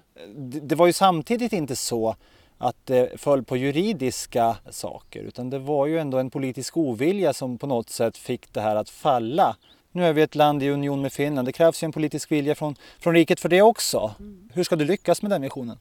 Det 0.62 0.76
var 0.76 0.88
ju 0.88 0.94
samtidigt 0.94 1.54
inte 1.54 1.76
så 1.76 2.16
att 2.58 2.86
det 2.86 3.22
föll 3.22 3.44
på 3.44 3.58
juridiska 3.58 4.58
saker 4.70 5.20
utan 5.20 5.50
det 5.50 5.60
var 5.60 5.86
ju 5.86 6.00
ändå 6.00 6.18
en 6.18 6.30
politisk 6.30 6.78
ovilja 6.78 7.34
som 7.34 7.58
på 7.58 7.68
något 7.68 7.90
sätt 7.90 8.18
fick 8.18 8.54
det 8.54 8.62
här 8.62 8.76
att 8.76 8.90
falla. 8.90 9.56
Nu 9.92 10.06
är 10.06 10.14
vi 10.14 10.22
ett 10.22 10.36
land 10.36 10.64
i 10.64 10.70
union 10.70 11.02
med 11.02 11.14
Finland. 11.14 11.48
Det 11.48 11.52
krävs 11.52 11.84
ju 11.84 11.86
en 11.86 11.92
politisk 11.92 12.32
vilja 12.32 12.56
från, 12.56 12.76
från 13.00 13.14
riket 13.14 13.40
för 13.40 13.50
det 13.50 13.62
också. 13.62 14.14
Hur 14.54 14.64
ska 14.64 14.76
du 14.76 14.86
lyckas 14.86 15.22
med 15.22 15.32
den 15.32 15.42
visionen? 15.42 15.78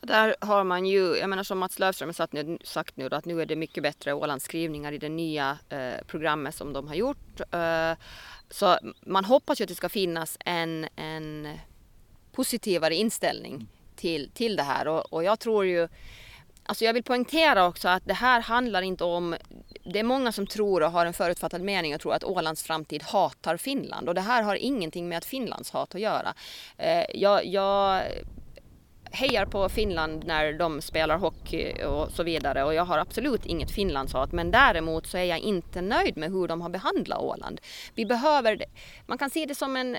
Där 0.00 0.36
har 0.40 0.64
man 0.64 0.86
ju, 0.86 1.16
jag 1.16 1.30
menar 1.30 1.42
som 1.42 1.58
Mats 1.58 1.78
Löfström 1.78 2.08
har 2.08 2.12
sagt 2.12 2.32
nu, 2.32 2.58
sagt 2.64 2.96
nu 2.96 3.08
då, 3.08 3.16
att 3.16 3.24
nu 3.24 3.42
är 3.42 3.46
det 3.46 3.56
mycket 3.56 3.82
bättre 3.82 4.12
Ålandsskrivningar 4.12 4.92
i 4.92 4.98
det 4.98 5.08
nya 5.08 5.58
eh, 5.68 6.06
programmet 6.06 6.54
som 6.54 6.72
de 6.72 6.88
har 6.88 6.94
gjort. 6.94 7.40
Eh, 7.50 7.92
så 8.50 8.78
man 9.00 9.24
hoppas 9.24 9.60
ju 9.60 9.64
att 9.64 9.68
det 9.68 9.74
ska 9.74 9.88
finnas 9.88 10.38
en, 10.44 10.88
en 10.96 11.48
positivare 12.32 12.94
inställning 12.94 13.68
till, 13.96 14.30
till 14.30 14.56
det 14.56 14.62
här 14.62 14.88
och, 14.88 15.12
och 15.12 15.24
jag 15.24 15.38
tror 15.38 15.66
ju 15.66 15.88
Alltså 16.64 16.84
jag 16.84 16.94
vill 16.94 17.02
poängtera 17.02 17.66
också 17.66 17.88
att 17.88 18.02
det 18.04 18.14
här 18.14 18.40
handlar 18.40 18.82
inte 18.82 19.04
om 19.04 19.36
det 19.84 19.98
är 19.98 20.04
många 20.04 20.32
som 20.32 20.46
tror 20.46 20.82
och 20.82 20.90
har 20.90 21.06
en 21.06 21.12
förutfattad 21.12 21.62
mening 21.62 21.94
och 21.94 22.00
tror 22.00 22.14
att 22.14 22.24
Ålands 22.24 22.62
framtid 22.62 23.02
hatar 23.02 23.56
Finland 23.56 24.08
och 24.08 24.14
det 24.14 24.20
här 24.20 24.42
har 24.42 24.54
ingenting 24.54 25.08
med 25.08 25.18
att 25.18 25.24
Finlands 25.24 25.70
hat 25.70 25.94
att 25.94 26.00
göra. 26.00 26.34
Eh, 26.78 27.04
jag, 27.14 27.46
jag 27.46 28.02
hejar 29.10 29.46
på 29.46 29.68
Finland 29.68 30.24
när 30.26 30.52
de 30.52 30.80
spelar 30.80 31.18
hockey 31.18 31.84
och 31.84 32.10
så 32.12 32.22
vidare 32.22 32.64
och 32.64 32.74
jag 32.74 32.84
har 32.84 32.98
absolut 32.98 33.46
inget 33.46 33.70
Finlandshat 33.70 34.32
men 34.32 34.50
däremot 34.50 35.06
så 35.06 35.18
är 35.18 35.24
jag 35.24 35.38
inte 35.38 35.82
nöjd 35.82 36.16
med 36.16 36.30
hur 36.30 36.48
de 36.48 36.60
har 36.60 36.68
behandlat 36.68 37.22
Åland. 37.22 37.60
Vi 37.94 38.06
behöver, 38.06 38.64
man 39.06 39.18
kan 39.18 39.30
se 39.30 39.46
det 39.46 39.54
som 39.54 39.76
en 39.76 39.96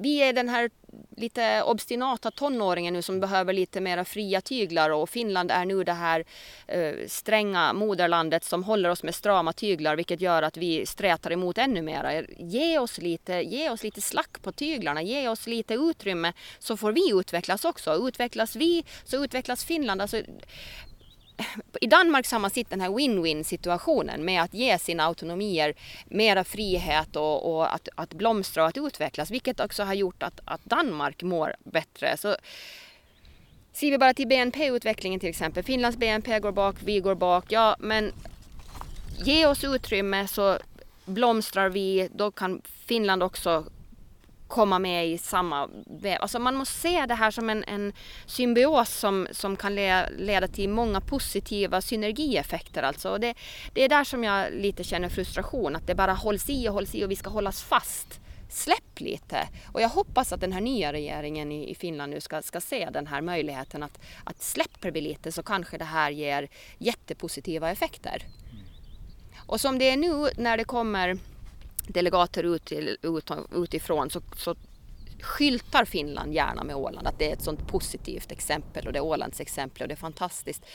vi 0.00 0.22
är 0.22 0.32
den 0.32 0.48
här 0.48 0.70
lite 1.16 1.62
obstinata 1.62 2.30
tonåringen 2.30 2.94
nu 2.94 3.02
som 3.02 3.20
behöver 3.20 3.52
lite 3.52 3.80
mera 3.80 4.04
fria 4.04 4.40
tyglar 4.40 4.90
och 4.90 5.10
Finland 5.10 5.50
är 5.50 5.64
nu 5.64 5.84
det 5.84 5.92
här 5.92 6.24
eh, 6.66 6.94
stränga 7.06 7.72
moderlandet 7.72 8.44
som 8.44 8.64
håller 8.64 8.88
oss 8.88 9.02
med 9.02 9.14
strama 9.14 9.52
tyglar 9.52 9.96
vilket 9.96 10.20
gör 10.20 10.42
att 10.42 10.56
vi 10.56 10.86
strätar 10.86 11.32
emot 11.32 11.58
ännu 11.58 11.82
mera. 11.82 12.22
Ge 12.38 12.78
oss 12.78 12.98
lite, 12.98 13.32
ge 13.32 13.70
oss 13.70 13.82
lite 13.82 14.00
slack 14.00 14.42
på 14.42 14.52
tyglarna, 14.52 15.02
ge 15.02 15.28
oss 15.28 15.46
lite 15.46 15.74
utrymme 15.74 16.32
så 16.58 16.76
får 16.76 16.92
vi 16.92 17.10
utvecklas 17.10 17.64
också. 17.64 18.08
Utvecklas 18.08 18.56
vi 18.56 18.84
så 19.04 19.24
utvecklas 19.24 19.64
Finland. 19.64 20.02
Alltså, 20.02 20.22
i 21.80 21.86
Danmark 21.86 22.32
har 22.32 22.38
man 22.38 22.50
sett 22.50 22.70
den 22.70 22.80
här 22.80 22.88
win-win 22.88 23.42
situationen 23.42 24.24
med 24.24 24.42
att 24.42 24.54
ge 24.54 24.78
sina 24.78 25.06
autonomier 25.06 25.74
mera 26.06 26.44
frihet 26.44 27.16
och, 27.16 27.54
och 27.54 27.74
att, 27.74 27.88
att, 27.94 28.14
blomstra 28.14 28.62
och 28.62 28.68
att 28.68 28.76
utvecklas, 28.76 29.30
vilket 29.30 29.60
också 29.60 29.82
har 29.82 29.94
gjort 29.94 30.22
att, 30.22 30.40
att 30.44 30.64
Danmark 30.64 31.22
mår 31.22 31.56
bättre. 31.64 32.16
Så, 32.16 32.36
Ser 33.72 33.90
vi 33.90 33.98
bara 33.98 34.14
till 34.14 34.28
BNP-utvecklingen 34.28 35.20
till 35.20 35.28
exempel, 35.28 35.64
Finlands 35.64 35.98
BNP 35.98 36.40
går 36.40 36.52
bak, 36.52 36.76
vi 36.84 37.00
går 37.00 37.14
bak, 37.14 37.44
ja 37.48 37.76
men 37.78 38.12
ge 39.24 39.46
oss 39.46 39.64
utrymme 39.64 40.28
så 40.28 40.58
blomstrar 41.04 41.68
vi, 41.68 42.08
då 42.12 42.30
kan 42.30 42.62
Finland 42.86 43.22
också 43.22 43.64
komma 44.48 44.78
med 44.78 45.08
i 45.08 45.18
samma 45.18 45.68
väv. 45.86 46.18
Alltså 46.20 46.38
man 46.38 46.56
måste 46.56 46.74
se 46.74 47.06
det 47.06 47.14
här 47.14 47.30
som 47.30 47.50
en, 47.50 47.64
en 47.64 47.92
symbios 48.26 48.90
som, 48.90 49.28
som 49.30 49.56
kan 49.56 49.74
le, 49.74 50.10
leda 50.10 50.48
till 50.48 50.68
många 50.68 51.00
positiva 51.00 51.80
synergieffekter. 51.80 52.82
Alltså. 52.82 53.18
det, 53.18 53.34
det 53.72 53.84
är 53.84 53.88
där 53.88 54.04
som 54.04 54.24
jag 54.24 54.52
lite 54.52 54.84
känner 54.84 55.08
frustration, 55.08 55.76
att 55.76 55.86
det 55.86 55.94
bara 55.94 56.12
hålls 56.12 56.50
i 56.50 56.68
och 56.68 56.72
hålls 56.72 56.94
i 56.94 57.04
och 57.04 57.10
vi 57.10 57.16
ska 57.16 57.30
hållas 57.30 57.62
fast. 57.62 58.20
Släpp 58.50 59.00
lite! 59.00 59.48
Och 59.72 59.80
jag 59.80 59.88
hoppas 59.88 60.32
att 60.32 60.40
den 60.40 60.52
här 60.52 60.60
nya 60.60 60.92
regeringen 60.92 61.52
i, 61.52 61.70
i 61.70 61.74
Finland 61.74 62.12
nu 62.12 62.20
ska, 62.20 62.42
ska 62.42 62.60
se 62.60 62.88
den 62.92 63.06
här 63.06 63.20
möjligheten 63.20 63.82
att, 63.82 63.98
att 64.24 64.42
släpper 64.42 64.90
vi 64.90 65.00
lite 65.00 65.32
så 65.32 65.42
kanske 65.42 65.78
det 65.78 65.84
här 65.84 66.10
ger 66.10 66.48
jättepositiva 66.78 67.70
effekter. 67.70 68.22
Och 69.46 69.60
som 69.60 69.78
det 69.78 69.90
är 69.90 69.96
nu 69.96 70.30
när 70.36 70.56
det 70.56 70.64
kommer 70.64 71.18
delegater 71.88 72.42
ut 72.42 72.72
ut, 72.72 73.30
utifrån 73.52 74.10
så, 74.10 74.20
så 74.36 74.54
skyltar 75.22 75.84
Finland 75.84 76.34
gärna 76.34 76.64
med 76.64 76.76
Åland, 76.76 77.06
att 77.06 77.18
det 77.18 77.30
är 77.30 77.32
ett 77.32 77.42
sådant 77.42 77.68
positivt 77.68 78.32
exempel 78.32 78.86
och 78.86 78.92
det 78.92 78.98
är 78.98 79.04
Ålands 79.04 79.40
exempel 79.40 79.82
och 79.82 79.88
det 79.88 79.94
är 79.94 79.96
fantastiskt. 79.96 80.66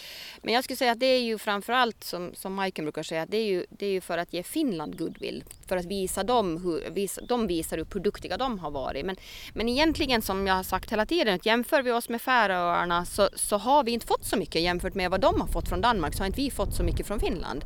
Men 0.42 0.54
jag 0.54 0.64
skulle 0.64 0.78
säga 0.78 0.92
att 0.92 1.00
det 1.00 1.06
är 1.06 1.20
ju 1.20 1.38
framförallt 1.38 2.04
som, 2.04 2.32
som 2.36 2.54
Majken 2.54 2.86
brukar 2.86 3.04
säga, 3.04 3.26
det 3.26 3.38
är, 3.38 3.46
ju, 3.46 3.66
det 3.70 3.86
är 3.86 3.92
ju 3.92 4.02
för 4.02 4.18
att 4.18 4.34
ge 4.34 4.44
Finland 4.44 4.98
goodwill. 4.98 5.44
För 5.68 5.78
att 5.78 5.86
visa 5.86 6.24
dem 6.24 6.64
hur, 6.64 6.90
visa, 6.90 7.22
de 7.22 7.48
visar 7.48 7.78
hur 7.78 7.86
produktiga 7.86 8.38
de 8.38 8.60
har 8.60 8.72
varit. 8.72 9.06
Men, 9.06 9.16
men 9.54 9.70
egentligen 9.70 10.22
som 10.22 10.48
jag 10.48 10.56
har 10.56 10.64
sagt 10.64 10.92
hela 10.92 11.06
tiden, 11.06 11.36
att 11.36 11.46
jämför 11.46 11.82
vi 11.82 11.92
oss 11.92 12.10
med 12.10 12.22
Färöarna 12.22 13.06
så, 13.06 13.30
så 13.36 13.58
har 13.58 13.84
vi 13.84 13.92
inte 13.92 14.08
fått 14.08 14.26
så 14.26 14.38
mycket 14.38 14.62
jämfört 14.62 14.94
med 14.94 15.12
vad 15.12 15.22
de 15.22 15.42
har 15.42 15.48
fått 15.48 15.70
från 15.70 15.82
Danmark 15.82 16.14
så 16.14 16.20
har 16.20 16.28
inte 16.28 16.42
vi 16.42 16.52
fått 16.52 16.74
så 16.76 16.84
mycket 16.84 17.08
från 17.08 17.20
Finland 17.20 17.66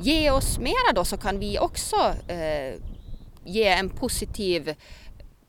ge 0.00 0.30
oss 0.30 0.58
mera 0.58 0.92
då 0.94 1.04
så 1.04 1.16
kan 1.16 1.38
vi 1.38 1.58
också 1.58 1.96
eh, 2.28 2.74
ge 3.44 3.68
en 3.68 3.88
positiv 3.88 4.74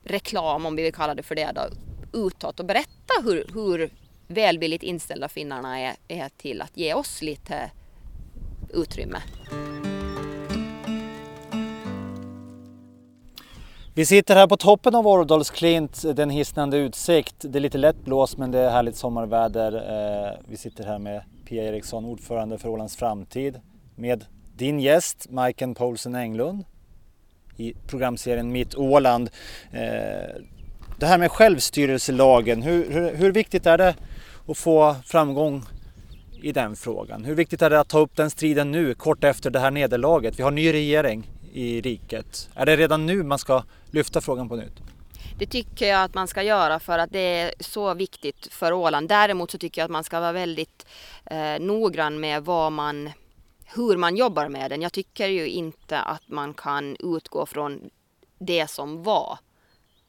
reklam, 0.04 0.66
om 0.66 0.76
vi 0.76 0.84
vill 0.84 0.94
kalla 0.94 1.16
det 1.16 1.24
för 1.24 1.36
det, 1.36 1.52
då, 1.56 1.62
utåt 2.20 2.60
och 2.60 2.66
berätta 2.66 3.14
hur, 3.24 3.46
hur 3.54 3.90
välvilligt 4.28 4.84
inställda 4.84 5.30
finnarna 5.30 5.80
är, 5.80 5.96
är 6.08 6.30
till 6.38 6.62
att 6.62 6.78
ge 6.78 6.94
oss 6.94 7.22
lite 7.22 7.72
utrymme. 8.74 9.18
Vi 13.94 14.06
sitter 14.06 14.36
här 14.36 14.48
på 14.48 14.58
toppen 14.58 14.96
av 14.96 15.08
Årdalsklint, 15.08 16.02
den 16.16 16.30
hisnande 16.30 16.78
utsikt. 16.78 17.36
Det 17.40 17.60
är 17.60 17.62
lite 17.62 17.78
lätt 17.78 18.06
blås 18.06 18.38
men 18.38 18.52
det 18.52 18.60
är 18.60 18.70
härligt 18.70 18.96
sommarväder. 18.96 19.74
Eh, 19.74 20.40
vi 20.48 20.58
sitter 20.58 20.84
här 20.84 21.00
med 21.00 21.22
Pia 21.46 21.64
Eriksson, 21.64 22.06
ordförande 22.06 22.58
för 22.58 22.70
Ålands 22.70 22.96
framtid, 22.96 23.60
med 23.96 24.26
din 24.58 24.80
gäst 24.80 25.30
Majken 25.30 25.76
Paulsen 25.76 26.16
Englund 26.16 26.66
i 27.58 27.74
programserien 27.88 28.52
Mitt 28.52 28.76
Åland. 28.76 29.30
Eh, 29.72 30.42
det 31.00 31.06
här 31.06 31.18
med 31.18 31.32
självstyrelselagen, 31.32 32.62
hur, 32.62 32.92
hur, 32.92 33.16
hur 33.16 33.32
viktigt 33.32 33.66
är 33.66 33.78
det 33.78 33.96
att 34.48 34.58
få 34.58 34.96
framgång 35.06 35.64
i 36.42 36.52
den 36.52 36.76
frågan? 36.76 37.26
Hur 37.26 37.36
viktigt 37.36 37.62
är 37.62 37.70
det 37.70 37.80
att 37.80 37.90
ta 37.90 38.00
upp 38.00 38.16
den 38.16 38.30
striden 38.30 38.72
nu, 38.72 38.94
kort 38.94 39.24
efter 39.24 39.50
det 39.50 39.60
här 39.60 39.72
nederlaget? 39.72 40.40
Vi 40.40 40.44
har 40.44 40.52
ny 40.52 40.74
regering 40.74 41.30
i 41.54 41.82
riket. 41.82 42.50
Är 42.56 42.66
det 42.66 42.76
redan 42.76 43.06
nu 43.06 43.24
man 43.24 43.40
ska 43.40 43.64
lyfta 43.92 44.22
frågan 44.22 44.50
på 44.50 44.56
nytt? 44.56 44.82
Det 45.40 45.46
tycker 45.46 45.88
jag 45.88 46.04
att 46.04 46.14
man 46.14 46.28
ska 46.28 46.44
göra 46.44 46.80
för 46.80 47.00
att 47.00 47.12
det 47.12 47.20
är 47.20 47.54
så 47.60 47.94
viktigt 47.94 48.48
för 48.52 48.72
Åland. 48.72 49.10
Däremot 49.10 49.52
så 49.52 49.58
tycker 49.58 49.82
jag 49.82 49.86
att 49.86 49.92
man 49.92 50.04
ska 50.04 50.20
vara 50.20 50.32
väldigt 50.32 50.86
eh, 51.26 51.60
noggrann 51.60 52.20
med 52.20 52.44
vad 52.44 52.72
man 52.72 53.10
hur 53.66 53.98
man 53.98 54.16
jobbar 54.16 54.50
med 54.50 54.72
den. 54.72 54.82
Jag 54.82 54.94
tycker 54.94 55.28
ju 55.28 55.48
inte 55.50 56.00
att 56.00 56.30
man 56.30 56.54
kan 56.54 56.96
utgå 57.00 57.46
från 57.46 57.90
det 58.40 58.68
som 58.68 59.04
var. 59.04 59.40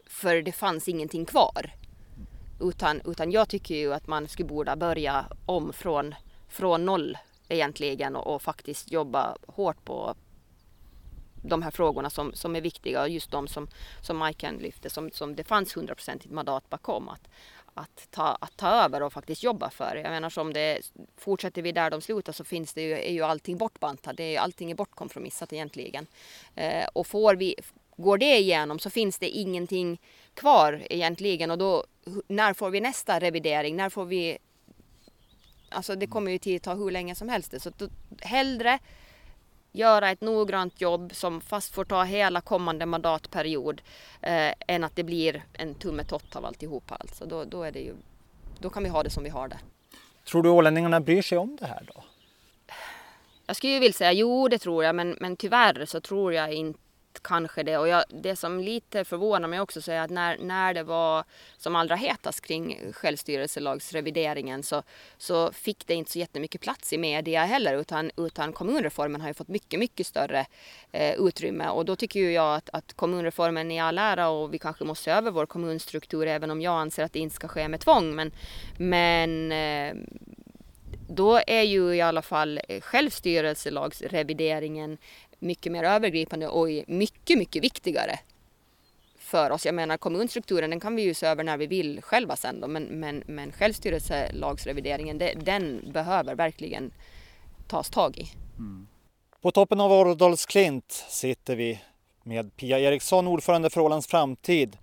För 0.07 0.43
det 0.43 0.53
fanns 0.53 0.89
ingenting 0.89 1.25
kvar. 1.25 1.75
Utan, 2.61 3.01
utan 3.05 3.31
jag 3.31 3.49
tycker 3.49 3.75
ju 3.75 3.95
att 3.95 4.07
man 4.07 4.29
skulle 4.29 4.49
borde 4.49 4.77
börja 4.77 5.27
om 5.47 5.73
från, 5.73 6.15
från 6.49 6.85
noll 6.85 7.19
egentligen 7.49 8.17
och, 8.17 8.35
och 8.35 8.43
faktiskt 8.43 8.93
jobba 8.93 9.37
hårt 9.47 9.85
på 9.85 10.15
de 11.43 11.63
här 11.63 11.71
frågorna 11.71 12.11
som, 12.11 12.33
som 12.35 12.57
är 12.57 12.61
viktiga 12.61 13.03
och 13.03 13.09
just 13.09 13.31
de 13.31 13.49
som, 13.49 13.69
som 14.03 14.17
Majken 14.17 14.57
lyfte, 14.57 14.91
som, 14.91 15.11
som 15.11 15.37
det 15.37 15.45
fanns 15.45 15.77
hundraprocentigt 15.77 16.35
mandat 16.35 16.71
bakom. 16.71 17.09
Att, 17.09 17.29
att, 17.77 18.11
ta, 18.11 18.39
att 18.41 18.57
ta 18.57 18.69
över 18.69 19.03
och 19.03 19.13
faktiskt 19.13 19.43
jobba 19.43 19.71
för. 19.71 19.97
Jag 19.97 20.11
menar 20.11 20.31
som 20.31 20.53
det 20.53 20.93
fortsätter 21.17 21.63
vi 21.63 21.73
där 21.73 21.91
de 21.91 22.01
slutar 22.01 22.33
så 22.33 22.45
finns 22.45 22.73
det 22.73 22.83
ju, 22.83 22.93
är 22.93 23.13
ju 23.13 23.23
allting 23.23 23.57
bortbantat. 23.57 24.17
Det 24.17 24.37
är, 24.37 24.41
allting 24.41 24.71
är 24.71 24.75
bortkompromissat 24.75 25.53
egentligen. 25.53 26.07
Eh, 26.55 26.87
och 26.93 27.07
får 27.07 27.35
vi, 27.35 27.55
går 27.97 28.19
det 28.19 28.39
igenom 28.39 28.79
så 28.79 28.91
finns 28.91 29.19
det 29.19 29.29
ingenting 29.29 30.01
kvar 30.35 30.87
egentligen 30.91 31.51
och 31.51 31.59
då 31.59 31.85
när 32.29 32.55
får 32.55 32.71
vi 32.71 32.81
nästa 32.81 33.21
revidering? 33.21 33.77
När 33.77 33.89
får 33.91 34.05
vi 34.05 34.39
Alltså 35.69 35.97
det 35.97 36.07
kommer 36.07 36.31
ju 36.31 36.57
att 36.57 36.63
ta 36.63 36.75
hur 36.75 36.91
länge 36.91 37.15
som 37.15 37.29
helst. 37.29 37.63
Så 37.63 37.71
då, 37.77 37.89
hellre 38.21 38.79
göra 39.77 40.11
ett 40.11 40.21
noggrant 40.21 40.81
jobb 40.81 41.15
som 41.15 41.41
fast 41.41 41.75
får 41.75 41.85
ta 41.85 42.05
hela 42.05 42.41
kommande 42.41 42.87
mandatperiod 42.87 43.83
eh, 44.23 44.53
än 44.67 44.85
att 44.85 44.97
det 44.97 45.05
blir 45.05 45.45
en 45.53 45.75
tummetott 45.75 46.37
av 46.37 46.45
alltihopa. 46.45 46.95
Alltså 46.95 47.27
då, 47.27 47.45
då, 47.45 47.63
är 47.63 47.73
det 47.73 47.81
ju, 47.81 47.95
då 48.59 48.71
kan 48.71 48.83
vi 48.83 48.89
ha 48.89 49.03
det 49.03 49.11
som 49.11 49.25
vi 49.25 49.31
har 49.31 49.49
det. 49.49 49.59
Tror 50.29 50.43
du 50.43 50.49
ålänningarna 50.49 51.01
bryr 51.01 51.23
sig 51.23 51.39
om 51.39 51.57
det 51.61 51.67
här 51.67 51.83
då? 51.95 52.05
Jag 53.47 53.57
skulle 53.57 53.73
ju 53.73 53.79
vilja 53.79 53.93
säga 53.93 54.13
jo, 54.13 54.49
det 54.49 54.59
tror 54.59 54.85
jag, 54.85 54.95
men, 54.95 55.17
men 55.21 55.37
tyvärr 55.37 55.85
så 55.85 56.01
tror 56.01 56.33
jag 56.33 56.53
inte 56.53 56.81
kanske 57.23 57.63
det. 57.63 57.79
Och 57.79 57.89
jag, 57.89 58.05
det 58.09 58.37
som 58.37 58.61
lite 58.61 59.05
förvånar 59.05 59.49
mig 59.49 59.61
också 59.61 59.83
så 59.83 59.93
är 59.93 60.01
att 60.01 60.11
när, 60.11 60.39
när 60.39 60.75
det 60.75 60.83
var 60.83 61.25
som 61.57 61.77
allra 61.77 61.97
hetast 61.97 62.41
kring 62.41 62.93
självstyrelselagsrevideringen 62.93 64.63
så, 64.63 64.83
så 65.19 65.53
fick 65.53 65.87
det 65.87 65.95
inte 65.95 66.11
så 66.11 66.19
jättemycket 66.19 66.61
plats 66.61 66.93
i 66.93 66.99
media 66.99 67.45
heller 67.45 67.75
utan, 67.75 68.11
utan 68.17 68.53
kommunreformen 68.53 69.21
har 69.21 69.29
ju 69.29 69.35
fått 69.35 69.49
mycket, 69.49 69.81
mycket 69.81 70.07
större 70.07 70.47
eh, 70.93 71.15
utrymme. 71.15 71.69
Och 71.69 71.85
då 71.85 71.97
tycker 71.97 72.21
ju 72.21 72.33
jag 72.33 72.57
att, 72.57 72.71
att 72.73 72.93
kommunreformen 72.93 73.71
är 73.71 73.83
all 73.83 73.99
ära 73.99 74.29
och 74.29 74.55
vi 74.55 74.59
kanske 74.59 74.85
måste 74.85 75.05
se 75.05 75.11
över 75.11 75.31
vår 75.31 75.47
kommunstruktur 75.47 76.27
även 76.27 76.51
om 76.51 76.61
jag 76.61 76.81
anser 76.81 77.05
att 77.05 77.13
det 77.13 77.19
inte 77.19 77.37
ska 77.37 77.49
ske 77.49 77.69
med 77.69 77.81
tvång. 77.81 78.15
Men, 78.15 78.33
men 78.79 79.53
eh, 79.53 79.95
då 81.09 81.41
är 81.47 81.63
ju 81.63 81.95
i 81.95 82.01
alla 82.01 82.23
fall 82.23 82.61
självstyrelselagsrevideringen 82.81 84.99
mycket 85.39 85.73
mer 85.73 85.85
övergripande 85.85 86.49
och 86.49 86.69
mycket, 86.87 87.39
mycket 87.39 87.65
viktigare 87.65 88.19
för 89.19 89.51
oss. 89.51 89.67
Jag 89.67 89.75
menar 89.75 89.97
kommunstrukturen 89.97 90.71
den 90.71 90.81
kan 90.81 90.97
vi 90.97 91.03
ju 91.03 91.15
se 91.15 91.27
över 91.27 91.45
när 91.45 91.57
vi 91.57 91.67
vill 91.67 92.03
själva 92.03 92.37
sen 92.37 92.61
då, 92.61 92.69
men, 92.69 92.85
men, 92.85 93.23
men 93.27 93.53
självstyrelselagsrevideringen 93.53 95.19
det, 95.19 95.35
den 95.35 95.93
behöver 95.93 96.35
verkligen 96.35 96.91
tas 97.69 97.91
tag 97.91 98.19
i. 98.19 98.29
Mm. 98.59 98.87
På 99.43 99.51
toppen 99.51 99.81
av 99.81 99.93
Årdalsklint 99.93 100.93
sitter 101.09 101.57
vi 101.57 101.81
med 102.23 102.57
Pia 102.57 102.79
Eriksson, 102.79 103.27
ordförande 103.27 103.71
för 103.71 103.81
Ålands 103.81 104.07
framtid. 104.07 104.79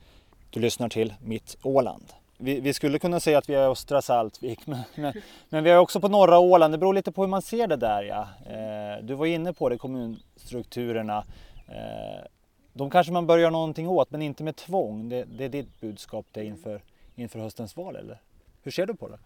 Du 0.49 0.59
lyssnar 0.59 0.89
till 0.89 1.13
Mitt 1.21 1.57
Åland 1.63 2.05
vi, 2.43 2.59
vi, 2.59 2.73
skulle 2.73 2.99
kunna 2.99 3.19
säga 3.19 3.37
att 3.37 3.49
vi 3.49 3.53
är 3.53 3.69
östra 3.69 4.01
Saltvik, 4.01 4.59
men, 4.67 4.83
men, 4.95 5.13
men, 5.49 5.63
vi 5.63 5.69
är 5.69 5.77
också 5.77 5.99
på 5.99 6.07
norra 6.07 6.39
Åland. 6.39 6.73
Det 6.73 6.77
beror 6.77 6.93
lite 6.93 7.11
på 7.11 7.21
hur 7.21 7.29
man 7.29 7.41
ser 7.41 7.67
det 7.67 7.75
där. 7.75 8.03
Ja. 8.03 8.27
Eh, 8.45 9.03
du 9.03 9.13
var 9.13 9.25
inne 9.25 9.53
på 9.53 9.69
det, 9.69 9.77
kommunstrukturerna. 9.77 11.25
Eh, 11.67 12.25
de 12.73 12.89
kanske 12.89 13.13
man 13.13 13.27
bör 13.27 13.37
göra 13.37 13.49
någonting 13.49 13.87
åt, 13.87 14.11
men 14.11 14.21
inte 14.21 14.43
med 14.43 14.55
tvång. 14.55 15.09
Det, 15.09 15.23
det 15.23 15.45
är 15.45 15.49
ditt 15.49 15.81
budskap 15.81 16.25
det 16.31 16.45
inför, 16.45 16.81
inför 17.15 17.39
höstens 17.39 17.77
val, 17.77 17.95
eller? 17.95 18.21
Hur 18.63 18.71
ser 18.71 18.85
du 18.85 18.95
på 18.95 19.09
det? 19.09 19.19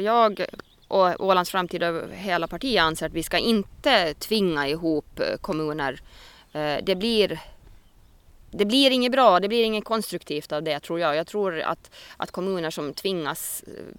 Jag 0.00 0.44
och 0.88 1.24
Ålands 1.26 1.50
framtid 1.50 1.82
och 1.82 2.10
hela 2.10 2.46
partiet 2.46 2.82
anser 2.82 3.06
att 3.06 3.12
vi 3.12 3.22
ska 3.22 3.38
inte 3.38 4.14
tvinga 4.14 4.68
ihop 4.68 5.20
kommuner. 5.40 6.00
Eh, 6.52 6.76
det 6.82 6.96
blir 6.96 7.40
det 8.52 8.64
blir 8.64 8.90
inget 8.90 9.12
bra, 9.12 9.40
det 9.40 9.48
blir 9.48 9.64
inget 9.64 9.84
konstruktivt 9.84 10.52
av 10.52 10.62
det 10.62 10.80
tror 10.80 11.00
jag. 11.00 11.16
Jag 11.16 11.26
tror 11.26 11.60
att, 11.60 11.90
att 12.16 12.30
kommuner 12.30 12.70
som 12.70 12.94
tvingas 12.94 13.64
eh, 13.66 13.94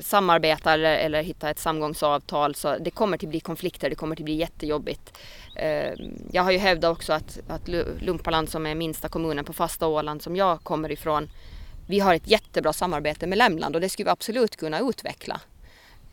samarbeta 0.00 0.72
eller, 0.72 0.96
eller 0.96 1.22
hitta 1.22 1.50
ett 1.50 1.58
samgångsavtal 1.58 2.54
så 2.54 2.78
det 2.78 2.90
kommer 2.90 3.16
att 3.16 3.30
bli 3.30 3.40
konflikter, 3.40 3.90
det 3.90 3.96
kommer 3.96 4.16
att 4.16 4.20
bli 4.20 4.34
jättejobbigt. 4.34 5.18
Ehm, 5.56 5.98
jag 6.32 6.42
har 6.42 6.50
ju 6.50 6.58
hävdat 6.58 6.92
också 6.92 7.12
att, 7.12 7.38
att 7.48 7.68
Lumpaland 8.00 8.48
som 8.48 8.66
är 8.66 8.74
minsta 8.74 9.08
kommunen 9.08 9.44
på 9.44 9.52
fasta 9.52 9.86
Åland 9.86 10.22
som 10.22 10.36
jag 10.36 10.62
kommer 10.62 10.92
ifrån 10.92 11.30
vi 11.86 12.00
har 12.00 12.14
ett 12.14 12.30
jättebra 12.30 12.72
samarbete 12.72 13.26
med 13.26 13.38
Lämland 13.38 13.74
och 13.74 13.80
det 13.80 13.88
skulle 13.88 14.04
vi 14.04 14.10
absolut 14.10 14.56
kunna 14.56 14.80
utveckla. 14.80 15.40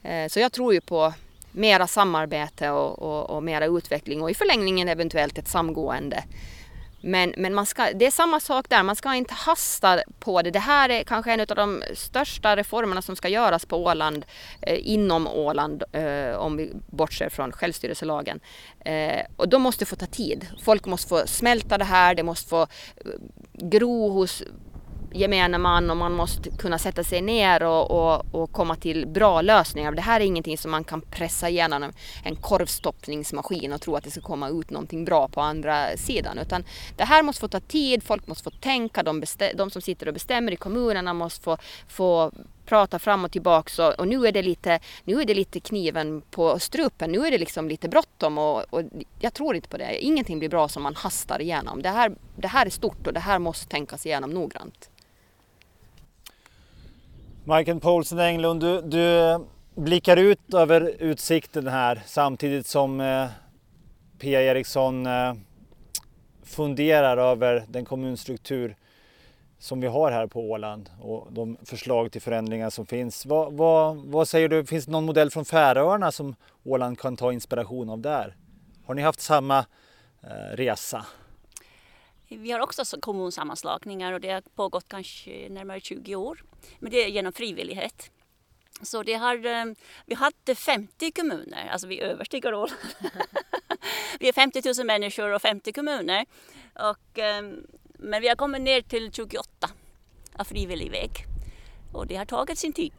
Ehm, 0.04 0.30
så 0.30 0.40
jag 0.40 0.52
tror 0.52 0.74
ju 0.74 0.82
på 0.82 1.14
mera 1.52 1.88
samarbete 1.88 2.70
och, 2.70 3.00
och, 3.00 3.30
och 3.30 3.44
mera 3.44 3.66
utveckling 3.66 4.22
och 4.22 4.32
i 4.32 4.34
förlängningen 4.34 4.90
eventuellt 4.90 5.38
ett 5.38 5.48
samgående. 5.48 6.24
Men, 7.08 7.34
men 7.38 7.54
man 7.54 7.66
ska, 7.66 7.92
det 7.94 8.06
är 8.06 8.12
samma 8.12 8.40
sak 8.40 8.70
där, 8.70 8.84
man 8.84 8.96
ska 8.96 9.16
inte 9.16 9.34
hasta 9.34 10.00
på 10.20 10.42
det. 10.42 10.52
Det 10.52 10.60
här 10.60 10.90
är 10.90 11.04
kanske 11.04 11.34
en 11.34 11.40
av 11.40 11.46
de 11.48 11.84
största 11.94 12.56
reformerna 12.56 13.02
som 13.02 13.16
ska 13.16 13.30
göras 13.30 13.66
på 13.66 13.84
Åland, 13.84 14.26
eh, 14.62 14.80
inom 14.82 15.28
Åland, 15.28 15.84
eh, 15.92 16.36
om 16.38 16.58
vi 16.58 16.72
bortser 16.88 17.30
från 17.30 17.52
självstyrelselagen. 17.52 18.40
Eh, 18.80 19.26
och 19.36 19.50
de 19.50 19.62
måste 19.62 19.86
få 19.86 19.96
ta 19.96 20.06
tid. 20.06 20.48
Folk 20.64 20.86
måste 20.86 21.10
få 21.10 21.28
smälta 21.28 21.78
det 21.78 21.86
här, 21.86 22.16
det 22.16 22.24
måste 22.24 22.50
få 22.50 22.62
eh, 22.62 22.68
gro 23.54 24.10
hos 24.10 24.44
gemene 25.16 25.58
man 25.58 25.90
och 25.90 25.98
man 25.98 26.14
måste 26.14 26.50
kunna 26.50 26.78
sätta 26.78 27.04
sig 27.04 27.22
ner 27.22 27.64
och, 27.64 27.92
och, 27.92 28.26
och, 28.32 28.52
komma 28.52 28.76
till 28.76 29.08
bra 29.08 29.42
lösningar. 29.42 29.92
Det 29.92 30.02
här 30.02 30.20
är 30.20 30.26
ingenting 30.26 30.58
som 30.58 30.72
man 30.72 30.84
kan 30.84 31.02
pressa 31.02 31.50
igenom 31.50 31.94
en 32.24 32.36
korvstoppningsmaskin 32.36 33.74
och 33.74 33.82
tro 33.82 33.96
att 33.96 34.04
det 34.04 34.12
ska 34.12 34.22
komma 34.22 34.50
ut 34.50 34.70
någonting 34.70 35.06
bra 35.06 35.28
på 35.28 35.42
andra 35.42 35.98
sidan. 35.98 36.40
Utan 36.40 36.64
det 36.96 37.04
här 37.04 37.24
måste 37.24 37.40
få 37.40 37.48
ta 37.48 37.60
tid, 37.60 38.04
folk 38.04 38.28
måste 38.28 38.44
få 38.44 38.50
tänka, 38.50 39.04
de, 39.04 39.24
de 39.56 39.70
som 39.70 39.82
sitter 39.82 40.08
och 40.08 40.14
bestämmer 40.14 40.52
i 40.52 40.56
kommunerna 40.56 41.14
måste 41.14 41.44
få, 41.44 41.58
få 41.88 42.32
prata 42.66 43.00
fram 43.00 43.26
och 43.26 43.32
tillbaka 43.32 43.88
och, 43.88 44.00
och, 44.00 44.08
nu, 44.08 44.28
är 44.28 44.32
det 44.32 44.42
lite, 44.42 44.80
nu 45.04 45.22
är 45.22 45.26
det 45.26 45.34
lite 45.34 45.60
kniven 45.60 46.22
på 46.22 46.60
strupen. 46.60 47.12
Nu 47.12 47.28
är 47.28 47.32
det 47.32 47.38
liksom 47.38 47.70
lite 47.70 47.90
bråttom 47.90 48.38
och, 48.38 48.64
och 48.70 48.82
jag 49.20 49.34
tror 49.34 49.56
inte 49.56 49.70
på 49.70 49.78
det. 49.78 50.06
Ingenting 50.06 50.40
blir 50.40 50.50
bra 50.50 50.68
som 50.68 50.84
man 50.84 50.96
hastar 50.96 51.42
igenom. 51.42 51.82
Det 51.82 51.90
här, 51.90 52.16
det 52.36 52.48
här 52.48 52.66
är 52.66 52.70
stort 52.70 53.08
och 53.08 53.14
det 53.14 53.20
här 53.20 53.40
måste 53.40 53.68
tänkas 53.68 54.06
igenom 54.06 54.30
noggrant. 54.30 54.90
Michael 57.48 57.80
Paulsen 57.80 58.20
Englund, 58.20 58.62
du, 58.62 58.82
du 58.82 59.20
eh, 59.20 59.40
blickar 59.76 60.18
ut 60.18 60.54
över 60.54 60.96
utsikten 61.00 61.68
här 61.68 62.02
samtidigt 62.06 62.68
som 62.68 63.02
eh, 63.02 63.28
Pia 64.20 64.42
Eriksson 64.42 65.06
eh, 65.06 65.34
funderar 66.44 67.18
över 67.18 67.64
den 67.68 67.86
kommunstruktur 67.86 68.76
som 69.60 69.82
vi 69.82 69.88
har 69.88 70.12
här 70.12 70.28
på 70.28 70.52
Åland 70.52 70.90
och 71.02 71.28
de 71.32 71.58
förslag 71.64 72.12
till 72.12 72.22
förändringar 72.22 72.70
som 72.70 72.86
finns. 72.86 73.26
Vad, 73.26 73.54
vad, 73.54 73.98
vad 73.98 74.28
säger 74.28 74.50
du, 74.50 74.66
finns 74.66 74.86
det 74.86 74.92
någon 74.92 75.06
modell 75.06 75.32
från 75.32 75.46
Färöarna 75.46 76.12
som 76.12 76.36
Åland 76.64 77.00
kan 77.00 77.18
ta 77.18 77.34
inspiration 77.34 77.90
av 77.90 78.00
där? 78.00 78.36
Har 78.86 78.94
ni 78.94 79.02
haft 79.02 79.22
samma 79.22 79.66
eh, 80.24 80.56
resa? 80.56 81.06
Vi 82.28 82.52
har 82.52 82.60
också 82.60 82.84
kommunsammanslagningar 83.02 84.14
och 84.14 84.22
det 84.22 84.32
har 84.32 84.42
pågått 84.42 84.88
kanske 84.88 85.50
närmare 85.50 85.80
20 85.80 86.16
år. 86.16 86.44
Men 86.80 86.92
det 86.92 87.04
är 87.04 87.08
genom 87.08 87.34
frivillighet. 87.34 88.12
Så 88.82 89.04
det 89.04 89.14
har, 89.14 89.46
eh, 89.46 89.66
vi 90.06 90.16
hade 90.16 90.56
50 90.56 91.12
kommuner, 91.12 91.70
alltså 91.72 91.88
vi 91.88 92.02
överstiger 92.02 92.54
Åland. 92.54 92.80
vi 94.20 94.28
är 94.28 94.34
50 94.34 94.62
000 94.78 94.86
människor 94.86 95.34
och 95.34 95.42
50 95.42 95.74
kommuner. 95.74 96.26
Och, 96.74 97.20
ehm, 97.20 97.68
men 97.84 98.22
vi 98.22 98.28
har 98.28 98.36
kommit 98.36 98.62
ner 98.62 98.82
till 98.82 99.12
28 99.12 99.70
av 100.36 100.44
frivillig 100.44 100.92
väg. 100.92 101.12
Och 101.94 102.08
det 102.08 102.16
har 102.16 102.26
tagit 102.26 102.58
sin 102.58 102.74
tid. 102.74 102.94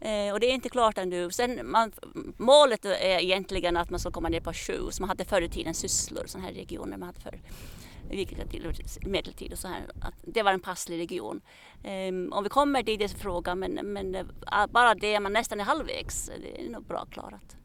Eh, 0.00 0.32
och 0.32 0.40
det 0.40 0.46
är 0.46 0.52
inte 0.52 0.68
klart 0.68 0.98
ännu. 0.98 1.30
Sen 1.30 1.70
man, 1.70 1.92
målet 2.36 2.84
är 2.84 3.20
egentligen 3.20 3.76
att 3.76 3.90
man 3.90 4.00
ska 4.00 4.10
komma 4.10 4.28
ner 4.28 4.40
på 4.40 4.52
sju, 4.52 4.78
som 4.90 5.02
man 5.02 5.08
hade 5.08 5.24
förr 5.24 5.42
i 5.42 5.48
tiden 5.48 5.74
sysslor, 5.74 6.26
sådana 6.26 6.48
här 6.48 6.54
regioner 6.54 6.96
man 6.96 7.06
hade 7.06 7.20
förr 7.20 7.40
vilket 8.10 8.50
till 8.50 8.74
medeltid 9.06 9.52
och 9.52 9.58
så 9.58 9.68
här. 9.68 9.82
Att 10.00 10.14
det 10.22 10.42
var 10.42 10.52
en 10.52 10.60
passlig 10.60 10.98
region. 10.98 11.40
Um, 12.08 12.32
om 12.32 12.42
vi 12.42 12.48
kommer 12.48 12.82
dit 12.82 13.00
är 13.00 13.08
frågan 13.08 13.58
men, 13.58 13.74
men 13.74 14.30
bara 14.70 14.94
det 14.94 15.20
man 15.20 15.32
nästan 15.32 15.60
är 15.60 15.64
halvvägs. 15.64 16.30
Det 16.42 16.66
är 16.66 16.70
nog 16.70 16.82
bra 16.82 17.06
klarat. 17.10 17.56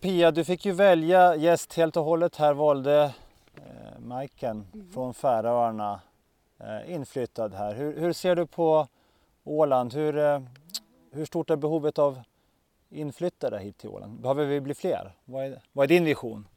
Pia, 0.00 0.30
du 0.30 0.44
fick 0.44 0.64
ju 0.66 0.72
välja 0.72 1.36
gäst 1.36 1.74
helt 1.74 1.96
och 1.96 2.04
hållet 2.04 2.36
här 2.36 2.54
valde 2.54 3.14
eh, 3.56 3.98
Majken 3.98 4.66
mm. 4.74 4.90
från 4.92 5.14
Färöarna 5.14 6.00
eh, 6.60 6.94
inflyttad 6.94 7.54
här. 7.54 7.74
Hur, 7.74 8.00
hur, 8.00 8.12
ser 8.12 8.36
du 8.36 8.46
på 8.46 8.88
Åland? 9.44 9.94
Hur, 9.94 10.18
eh, 10.18 10.42
hur 11.12 11.24
stort 11.24 11.50
är 11.50 11.56
behovet 11.56 11.98
av 11.98 12.20
inflyttade 12.90 13.58
hit 13.58 13.78
till 13.78 13.88
Åland? 13.88 14.20
Behöver 14.20 14.46
vi 14.46 14.60
bli 14.60 14.74
fler? 14.74 15.12
Vad 15.24 15.44
är, 15.44 15.62
vad 15.72 15.84
är 15.84 15.88
din 15.88 16.04
vision? 16.04 16.48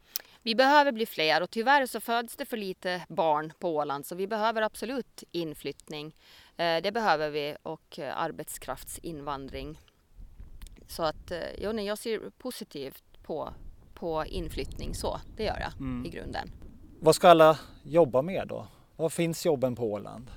Vi 0.48 0.56
behöver 0.56 0.92
bli 0.92 1.06
fler 1.06 1.44
och 1.44 1.50
tyvärr 1.50 1.86
så 1.86 2.00
föds 2.00 2.36
det 2.36 2.46
för 2.46 2.58
lite 2.58 3.06
barn 3.10 3.54
på 3.60 3.76
Åland 3.76 4.06
så 4.06 4.16
vi 4.16 4.28
behöver 4.28 4.62
absolut 4.62 5.24
inflyttning. 5.32 6.16
Eh, 6.58 6.82
det 6.84 6.92
behöver 6.92 7.30
vi 7.30 7.56
och 7.64 8.00
eh, 8.00 8.18
arbetskraftsinvandring. 8.18 9.80
Så 10.88 11.04
att 11.04 11.32
eh, 11.32 11.40
jo, 11.58 11.72
nej, 11.72 11.86
jag 11.86 11.98
ser 11.98 12.20
positivt 12.38 13.04
på, 13.24 13.54
på 13.94 14.26
inflyttning 14.26 14.96
så, 14.96 15.20
det 15.38 15.44
gör 15.44 15.60
jag 15.60 15.74
mm. 15.80 16.06
i 16.06 16.10
grunden. 16.10 16.52
Vad 17.00 17.16
ska 17.16 17.30
alla 17.30 17.60
jobba 17.84 18.22
med 18.22 18.48
då? 18.48 18.68
Var 18.96 19.10
finns 19.10 19.46
jobben 19.46 19.76
på 19.76 19.92
Åland? 19.92 20.32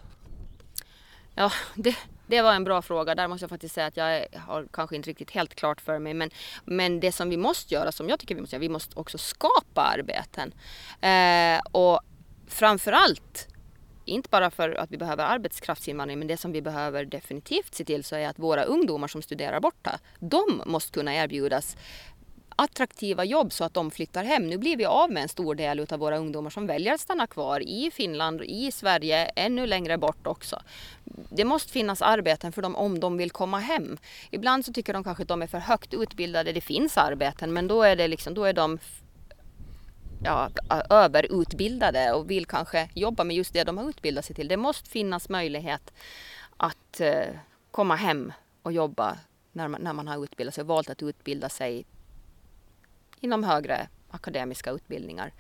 Ja, 1.35 1.53
det, 1.75 1.97
det 2.31 2.43
var 2.43 2.55
en 2.55 2.65
bra 2.65 2.83
fråga. 2.83 3.15
Där 3.15 3.29
måste 3.29 3.45
jag 3.45 3.51
faktiskt 3.51 3.75
säga 3.75 3.87
att 3.87 3.97
jag 3.97 4.27
har 4.37 4.67
kanske 4.73 4.97
inte 4.97 5.11
riktigt 5.11 5.31
helt 5.31 5.55
klart 5.55 5.81
för 5.81 5.99
mig. 5.99 6.15
Men, 6.15 6.31
men 6.65 7.01
det 7.01 7.13
som 7.13 7.31
vi 7.31 7.37
måste 7.37 7.75
göra, 7.75 7.93
som 7.93 8.09
jag 8.09 8.21
tycker 8.21 8.35
vi 8.35 8.41
måste 8.41 8.57
göra, 8.57 8.61
vi 8.61 8.69
måste 8.69 8.99
också 8.99 9.19
skapa 9.19 9.83
arbeten. 9.83 10.55
Eh, 11.01 11.61
och 11.73 12.01
framförallt 12.49 13.49
inte 14.05 14.29
bara 14.29 14.51
för 14.51 14.71
att 14.71 14.91
vi 14.91 14.99
behöver 14.99 15.25
arbetskraftsinvandring 15.25 16.19
men 16.19 16.29
det 16.29 16.37
som 16.37 16.53
vi 16.53 16.63
behöver 16.63 17.05
definitivt 17.05 17.75
se 17.75 17.85
till 17.85 18.05
så 18.05 18.17
är 18.17 18.29
att 18.29 18.39
våra 18.39 18.63
ungdomar 18.63 19.09
som 19.09 19.23
studerar 19.23 19.61
borta, 19.61 19.99
de 20.19 20.63
måste 20.67 20.93
kunna 20.93 21.15
erbjudas 21.15 21.77
attraktiva 22.61 23.25
jobb 23.25 23.53
så 23.53 23.65
att 23.65 23.75
de 23.75 23.91
flyttar 23.91 24.25
hem. 24.25 24.47
Nu 24.47 24.59
blir 24.59 24.77
vi 24.77 24.85
av 24.85 25.11
med 25.11 25.23
en 25.23 25.29
stor 25.29 25.55
del 25.55 25.87
av 25.91 25.99
våra 25.99 26.19
ungdomar 26.19 26.51
som 26.51 26.67
väljer 26.67 26.95
att 26.95 27.01
stanna 27.01 27.27
kvar 27.27 27.61
i 27.61 27.91
Finland, 27.91 28.43
i 28.43 28.73
Sverige, 28.73 29.25
ännu 29.37 29.67
längre 29.67 29.99
bort 29.99 30.27
också. 30.27 30.63
Det 31.29 31.45
måste 31.45 31.73
finnas 31.73 32.03
arbeten 32.03 32.53
för 32.53 32.63
dem 32.63 32.77
om 32.77 33.01
de 33.01 33.17
vill 33.17 33.31
komma 33.31 33.59
hem. 33.59 33.99
Ibland 34.31 34.65
så 34.65 34.73
tycker 34.73 34.93
de 34.93 35.05
kanske 35.05 35.23
att 35.23 35.29
de 35.29 35.43
är 35.43 35.47
för 35.47 35.59
högt 35.59 35.95
utbildade. 35.95 36.53
Det 36.53 36.61
finns 36.61 36.99
arbeten 36.99 37.53
men 37.53 37.69
då 37.69 37.83
är, 37.83 37.97
det 37.97 38.09
liksom, 38.09 38.35
då 38.35 38.45
är 38.45 38.53
de 38.53 38.79
ja, 40.25 40.51
överutbildade 40.91 42.13
och 42.13 42.31
vill 42.31 42.47
kanske 42.47 42.89
jobba 42.95 43.25
med 43.25 43.37
just 43.37 43.53
det 43.53 43.65
de 43.65 43.79
har 43.79 43.89
utbildat 43.89 44.25
sig 44.25 44.37
till. 44.37 44.49
Det 44.49 44.57
måste 44.57 44.91
finnas 44.91 45.29
möjlighet 45.29 45.93
att 46.57 47.01
eh, 47.01 47.29
komma 47.71 47.97
hem 47.97 48.33
och 48.63 48.73
jobba 48.73 49.17
när 49.53 49.69
man, 49.69 49.81
när 49.83 49.93
man 49.93 50.09
har 50.09 50.25
utbildat 50.25 50.55
sig 50.55 50.65
valt 50.65 50.91
att 50.91 51.03
utbilda 51.03 51.49
sig 51.49 51.85
inom 53.21 53.45
högre 53.45 53.89
akademiska 54.11 54.71
utbildningar. 54.71 55.33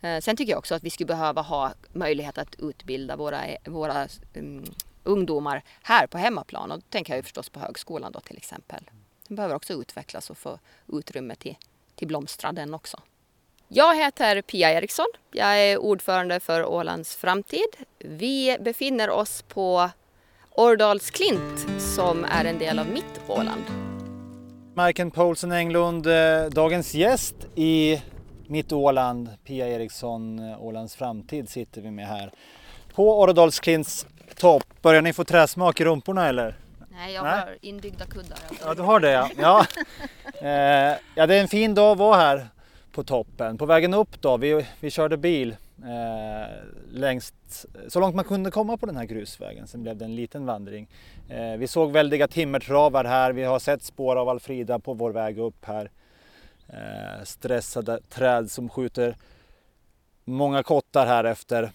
Mm. 0.00 0.22
Sen 0.22 0.36
tycker 0.36 0.52
jag 0.52 0.58
också 0.58 0.74
att 0.74 0.82
vi 0.82 0.90
skulle 0.90 1.06
behöva 1.06 1.42
ha 1.42 1.72
möjlighet 1.92 2.38
att 2.38 2.54
utbilda 2.58 3.16
våra, 3.16 3.42
våra 3.64 4.08
um, 4.34 4.64
ungdomar 5.04 5.62
här 5.82 6.06
på 6.06 6.18
hemmaplan 6.18 6.70
och 6.70 6.78
då 6.78 6.84
tänker 6.88 7.12
jag 7.12 7.18
ju 7.18 7.22
förstås 7.22 7.48
på 7.48 7.60
högskolan 7.60 8.12
då 8.12 8.20
till 8.20 8.36
exempel. 8.36 8.90
Den 9.28 9.36
behöver 9.36 9.54
också 9.54 9.72
utvecklas 9.72 10.30
och 10.30 10.38
få 10.38 10.58
utrymme 10.92 11.34
till, 11.34 11.56
till 11.94 12.08
blomstra 12.08 12.52
den 12.52 12.74
också. 12.74 13.00
Jag 13.68 13.96
heter 13.96 14.42
Pia 14.42 14.72
Eriksson. 14.72 15.06
Jag 15.32 15.60
är 15.60 15.78
ordförande 15.78 16.40
för 16.40 16.64
Ålands 16.64 17.16
framtid. 17.16 17.68
Vi 17.98 18.56
befinner 18.60 19.10
oss 19.10 19.42
på 19.42 19.90
Årdalsklint 20.50 21.66
som 21.78 22.24
är 22.24 22.44
en 22.44 22.58
del 22.58 22.78
av 22.78 22.88
mitt 22.88 23.20
Åland. 23.28 23.83
Majken 24.76 25.10
Paulsen 25.10 25.52
Englund, 25.52 26.06
eh, 26.06 26.44
dagens 26.44 26.94
gäst 26.94 27.34
i 27.54 28.02
Mitt 28.46 28.72
Åland, 28.72 29.28
Pia 29.44 29.68
Eriksson, 29.68 30.38
eh, 30.38 30.62
Ålands 30.62 30.94
framtid 30.94 31.48
sitter 31.48 31.80
vi 31.80 31.90
med 31.90 32.06
här. 32.06 32.30
På 32.94 33.20
Åredalsklints 33.20 34.06
topp, 34.36 34.64
börjar 34.82 35.02
ni 35.02 35.12
få 35.12 35.24
träsmak 35.24 35.80
i 35.80 35.84
rumporna 35.84 36.28
eller? 36.28 36.56
Nej, 36.90 37.14
jag 37.14 37.24
Nej? 37.24 37.38
har 37.38 37.56
inbyggda 37.60 38.04
kuddar. 38.04 38.38
Ja, 38.64 38.74
du 38.74 38.82
har 38.82 39.00
det 39.00 39.10
ja. 39.10 39.30
Ja. 39.38 39.66
eh, 40.48 40.96
ja, 41.14 41.26
det 41.26 41.34
är 41.34 41.40
en 41.40 41.48
fin 41.48 41.74
dag 41.74 41.92
att 41.92 41.98
vara 41.98 42.16
här 42.16 42.46
på 42.92 43.04
toppen. 43.04 43.58
På 43.58 43.66
vägen 43.66 43.94
upp 43.94 44.20
då, 44.22 44.36
vi, 44.36 44.66
vi 44.80 44.90
körde 44.90 45.16
bil 45.16 45.56
eh, 45.84 46.48
längst, 46.90 47.34
så 47.88 48.00
långt 48.00 48.14
man 48.14 48.24
kunde 48.24 48.50
komma 48.50 48.76
på 48.76 48.86
den 48.86 48.96
här 48.96 49.04
grusvägen. 49.04 49.66
Sen 49.66 49.82
blev 49.82 49.96
det 49.96 50.04
en 50.04 50.16
liten 50.16 50.46
vandring. 50.46 50.88
Eh, 51.28 51.56
vi 51.56 51.66
såg 51.66 51.92
väldiga 51.92 52.28
timmertravar 52.28 53.04
här. 53.04 53.32
Vi 53.32 53.42
har 53.42 53.58
sett 53.58 53.82
spår 53.82 54.16
av 54.16 54.28
Alfrida 54.28 54.78
på 54.78 54.94
vår 54.94 55.10
väg 55.10 55.38
upp 55.38 55.64
här. 55.64 55.90
Eh, 56.68 57.24
stressade 57.24 58.00
träd 58.08 58.50
som 58.50 58.68
skjuter 58.68 59.16
många 60.24 60.62
kottar 60.62 61.06
här 61.06 61.24
efter 61.24 61.72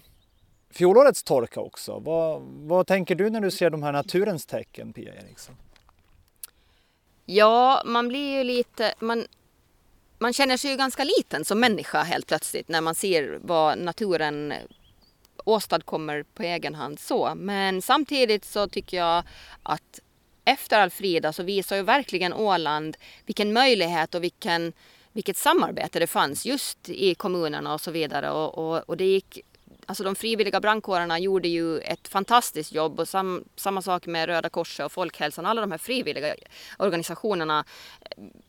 fjolårets 0.70 1.24
torka 1.24 1.60
också. 1.60 2.00
Vad, 2.00 2.42
vad 2.42 2.88
tänker 2.88 3.16
du 3.16 3.30
när 3.30 3.42
du 3.42 3.52
ser 3.52 3.70
de 3.70 3.84
här 3.84 3.92
naturens 3.92 4.46
tecken, 4.46 4.94
Pia 4.94 5.14
Eriksson? 5.14 5.56
Ja, 7.26 7.82
man 7.86 8.08
blir 8.08 8.38
ju 8.38 8.44
lite... 8.44 8.94
Man, 9.00 9.26
man 10.20 10.34
känner 10.34 10.58
sig 10.58 10.72
ju 10.72 10.78
ganska 10.78 11.04
liten 11.04 11.46
som 11.46 11.60
människa 11.60 12.04
helt 12.04 12.28
plötsligt 12.28 12.68
när 12.68 12.82
man 12.82 12.96
ser 12.96 13.40
vad 13.42 13.78
naturen 13.78 14.54
åstadkommer 15.46 16.24
på 16.24 16.44
egen 16.44 16.76
hand 16.76 17.00
så. 17.00 17.34
Men 17.36 17.82
samtidigt 17.82 18.46
så 18.46 18.68
tycker 18.68 18.98
jag 18.98 19.24
att 19.64 20.00
efter 20.46 20.80
Alfrida 20.80 21.34
så 21.34 21.44
visar 21.44 21.76
ju 21.76 21.82
verkligen 21.82 22.34
Åland 22.34 22.98
vilken 23.26 23.54
möjlighet 23.54 24.16
och 24.16 24.24
vilken, 24.24 24.74
vilket 25.12 25.38
samarbete 25.38 26.00
det 26.00 26.08
fanns 26.08 26.46
just 26.46 26.90
i 26.90 27.16
kommunerna 27.16 27.74
och 27.74 27.82
så 27.82 27.92
vidare. 27.92 28.32
Och, 28.32 28.58
och, 28.58 28.90
och 28.90 28.98
det 28.98 29.06
gick 29.06 29.40
Alltså 29.86 30.04
de 30.04 30.16
frivilliga 30.16 30.60
brandkårerna 30.60 31.20
gjorde 31.20 31.48
ju 31.48 31.80
ett 31.80 32.08
fantastiskt 32.08 32.72
jobb 32.72 33.00
och 33.00 33.08
sam, 33.08 33.44
samma 33.56 33.82
sak 33.82 34.06
med 34.06 34.26
Röda 34.26 34.50
Korset 34.50 34.86
och 34.86 34.92
Folkhälsan. 34.92 35.46
Alla 35.46 35.62
de 35.62 35.72
här 35.72 35.78
frivilliga 35.78 36.36
organisationerna. 36.78 37.66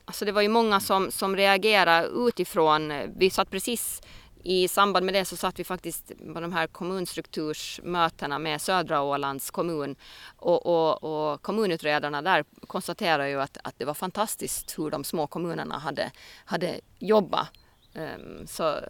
Alltså 0.04 0.24
det 0.24 0.32
var 0.32 0.42
ju 0.42 0.48
många 0.48 0.80
som, 0.80 1.10
som 1.10 1.36
reagerade 1.36 2.08
utifrån. 2.08 2.92
Vi 3.16 3.30
satt 3.30 3.50
precis 3.50 4.02
i 4.42 4.68
samband 4.68 5.06
med 5.06 5.14
det 5.14 5.24
så 5.24 5.36
satt 5.36 5.58
vi 5.58 5.64
faktiskt 5.64 6.12
på 6.34 6.40
de 6.40 6.52
här 6.52 6.66
kommunstruktursmötena 6.66 8.38
med 8.38 8.60
södra 8.60 9.02
Ålands 9.02 9.50
kommun 9.50 9.96
och, 10.36 10.66
och, 10.66 11.04
och 11.04 11.42
kommunutredarna 11.42 12.22
där 12.22 12.44
konstaterar 12.66 13.26
ju 13.26 13.40
att, 13.40 13.58
att 13.64 13.78
det 13.78 13.84
var 13.84 13.94
fantastiskt 13.94 14.78
hur 14.78 14.90
de 14.90 15.04
små 15.04 15.26
kommunerna 15.26 15.78
hade, 15.78 16.10
hade 16.44 16.80
jobbat. 16.98 17.48
Um, 17.94 18.46
så, 18.46 18.80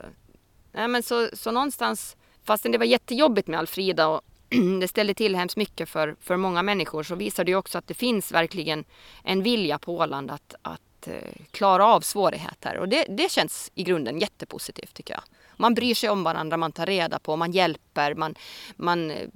ja, 0.72 0.88
men 0.88 1.02
så, 1.02 1.28
så 1.32 1.50
någonstans 1.50 2.16
fastän 2.44 2.72
det 2.72 2.78
var 2.78 2.86
jättejobbigt 2.86 3.48
med 3.48 3.58
Alfrida 3.58 4.08
och 4.08 4.20
det 4.80 4.88
ställde 4.88 5.14
till 5.14 5.36
hemskt 5.36 5.56
mycket 5.56 5.88
för, 5.88 6.16
för 6.20 6.36
många 6.36 6.62
människor 6.62 7.02
så 7.02 7.14
visar 7.14 7.44
det 7.44 7.54
också 7.54 7.78
att 7.78 7.86
det 7.86 7.94
finns 7.94 8.32
verkligen 8.32 8.84
en 9.24 9.42
vilja 9.42 9.78
på 9.78 9.96
Åland 9.96 10.30
att, 10.30 10.54
att 10.62 11.08
eh, 11.08 11.14
klara 11.50 11.86
av 11.86 12.00
svårigheter. 12.00 12.78
Och 12.78 12.88
det, 12.88 13.04
det 13.08 13.30
känns 13.30 13.70
i 13.74 13.82
grunden 13.82 14.18
jättepositivt 14.18 14.94
tycker 14.94 15.14
jag. 15.14 15.22
Man 15.56 15.74
bryr 15.74 15.94
sig 15.94 16.10
om 16.10 16.24
varandra, 16.24 16.56
man 16.56 16.72
tar 16.72 16.86
reda 16.86 17.18
på, 17.18 17.36
man 17.36 17.52
hjälper, 17.52 18.14
man, 18.14 18.34
man 18.76 19.10
eh, 19.10 19.28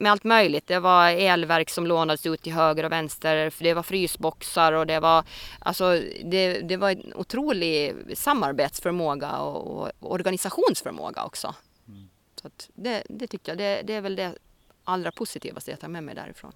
med 0.00 0.12
allt 0.12 0.24
möjligt. 0.24 0.66
Det 0.66 0.78
var 0.78 1.08
elverk 1.08 1.70
som 1.70 1.86
lånades 1.86 2.26
ut 2.26 2.42
till 2.42 2.52
höger 2.52 2.84
och 2.84 2.92
vänster. 2.92 3.52
Det 3.58 3.74
var 3.74 3.82
frysboxar 3.82 4.72
och 4.72 4.86
det 4.86 5.00
var, 5.00 5.24
alltså, 5.58 6.00
det, 6.24 6.60
det 6.60 6.76
var 6.76 6.90
en 6.90 7.14
otrolig 7.14 7.94
samarbetsförmåga 8.14 9.38
och, 9.38 9.82
och 9.82 9.92
organisationsförmåga 10.00 11.24
också. 11.24 11.54
Mm. 11.88 12.08
Så 12.42 12.50
det, 12.74 13.02
det 13.08 13.26
tycker 13.26 13.52
jag, 13.52 13.58
det, 13.58 13.82
det 13.84 13.94
är 13.94 14.00
väl 14.00 14.16
det 14.16 14.34
allra 14.84 15.12
positivaste 15.12 15.70
jag 15.70 15.80
tar 15.80 15.88
med 15.88 16.02
mig 16.02 16.14
därifrån. 16.14 16.52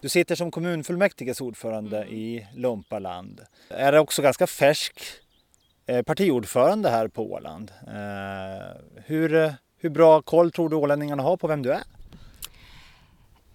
Du 0.00 0.08
sitter 0.08 0.34
som 0.34 0.50
kommunfullmäktiges 0.50 1.40
ordförande 1.40 2.02
mm. 2.02 2.14
i 2.14 2.46
Lumpaland. 2.54 3.40
Är 3.68 3.92
det 3.92 4.00
också 4.00 4.22
ganska 4.22 4.46
färsk 4.46 5.00
eh, 5.86 6.02
partiordförande 6.02 6.90
här 6.90 7.08
på 7.08 7.32
Åland. 7.32 7.72
Eh, 7.86 8.76
hur, 9.04 9.54
hur 9.78 9.90
bra 9.90 10.22
koll 10.22 10.50
tror 10.50 10.68
du 10.68 10.76
ålänningarna 10.76 11.22
har 11.22 11.36
på 11.36 11.46
vem 11.46 11.62
du 11.62 11.72
är? 11.72 11.82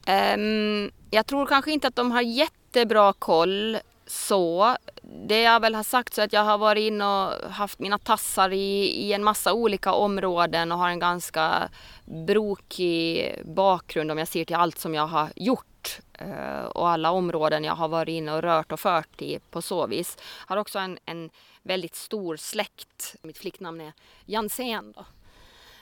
Um, 0.08 0.92
jag 1.12 1.26
tror 1.26 1.46
kanske 1.46 1.72
inte 1.72 1.88
att 1.88 1.96
de 1.96 2.12
har 2.12 2.22
jättebra 2.22 3.14
koll 3.14 3.78
så. 4.08 4.78
Det 5.02 5.42
jag 5.42 5.60
väl 5.60 5.76
har 5.76 5.84
sagt 5.84 6.14
så 6.14 6.22
att 6.22 6.34
jag 6.34 6.44
har 6.44 6.58
varit 6.58 6.82
inne 6.82 7.06
och 7.06 7.52
haft 7.52 7.80
mina 7.80 7.98
tassar 7.98 8.54
i, 8.54 8.86
i 8.86 9.14
en 9.14 9.24
massa 9.24 9.54
olika 9.54 9.94
områden 9.94 10.72
och 10.72 10.78
har 10.78 10.90
en 10.90 11.00
ganska 11.00 11.70
brokig 12.06 13.36
bakgrund 13.46 14.12
om 14.12 14.18
jag 14.18 14.28
ser 14.28 14.46
till 14.46 14.56
allt 14.56 14.80
som 14.80 14.94
jag 14.94 15.08
har 15.08 15.30
gjort 15.36 16.00
uh, 16.22 16.66
och 16.66 16.90
alla 16.90 17.12
områden 17.12 17.64
jag 17.64 17.76
har 17.76 17.88
varit 17.88 18.14
inne 18.14 18.34
och 18.34 18.42
rört 18.42 18.72
och 18.72 18.80
fört 18.80 19.22
i 19.22 19.40
på 19.52 19.62
så 19.62 19.88
vis. 19.88 20.18
Har 20.48 20.58
också 20.58 20.80
en, 20.80 21.00
en 21.06 21.30
väldigt 21.62 21.96
stor 21.96 22.38
släkt. 22.38 23.16
Mitt 23.22 23.38
flicknamn 23.38 23.82
är 23.82 23.94
Jansén 24.26 24.94
då. 24.96 25.06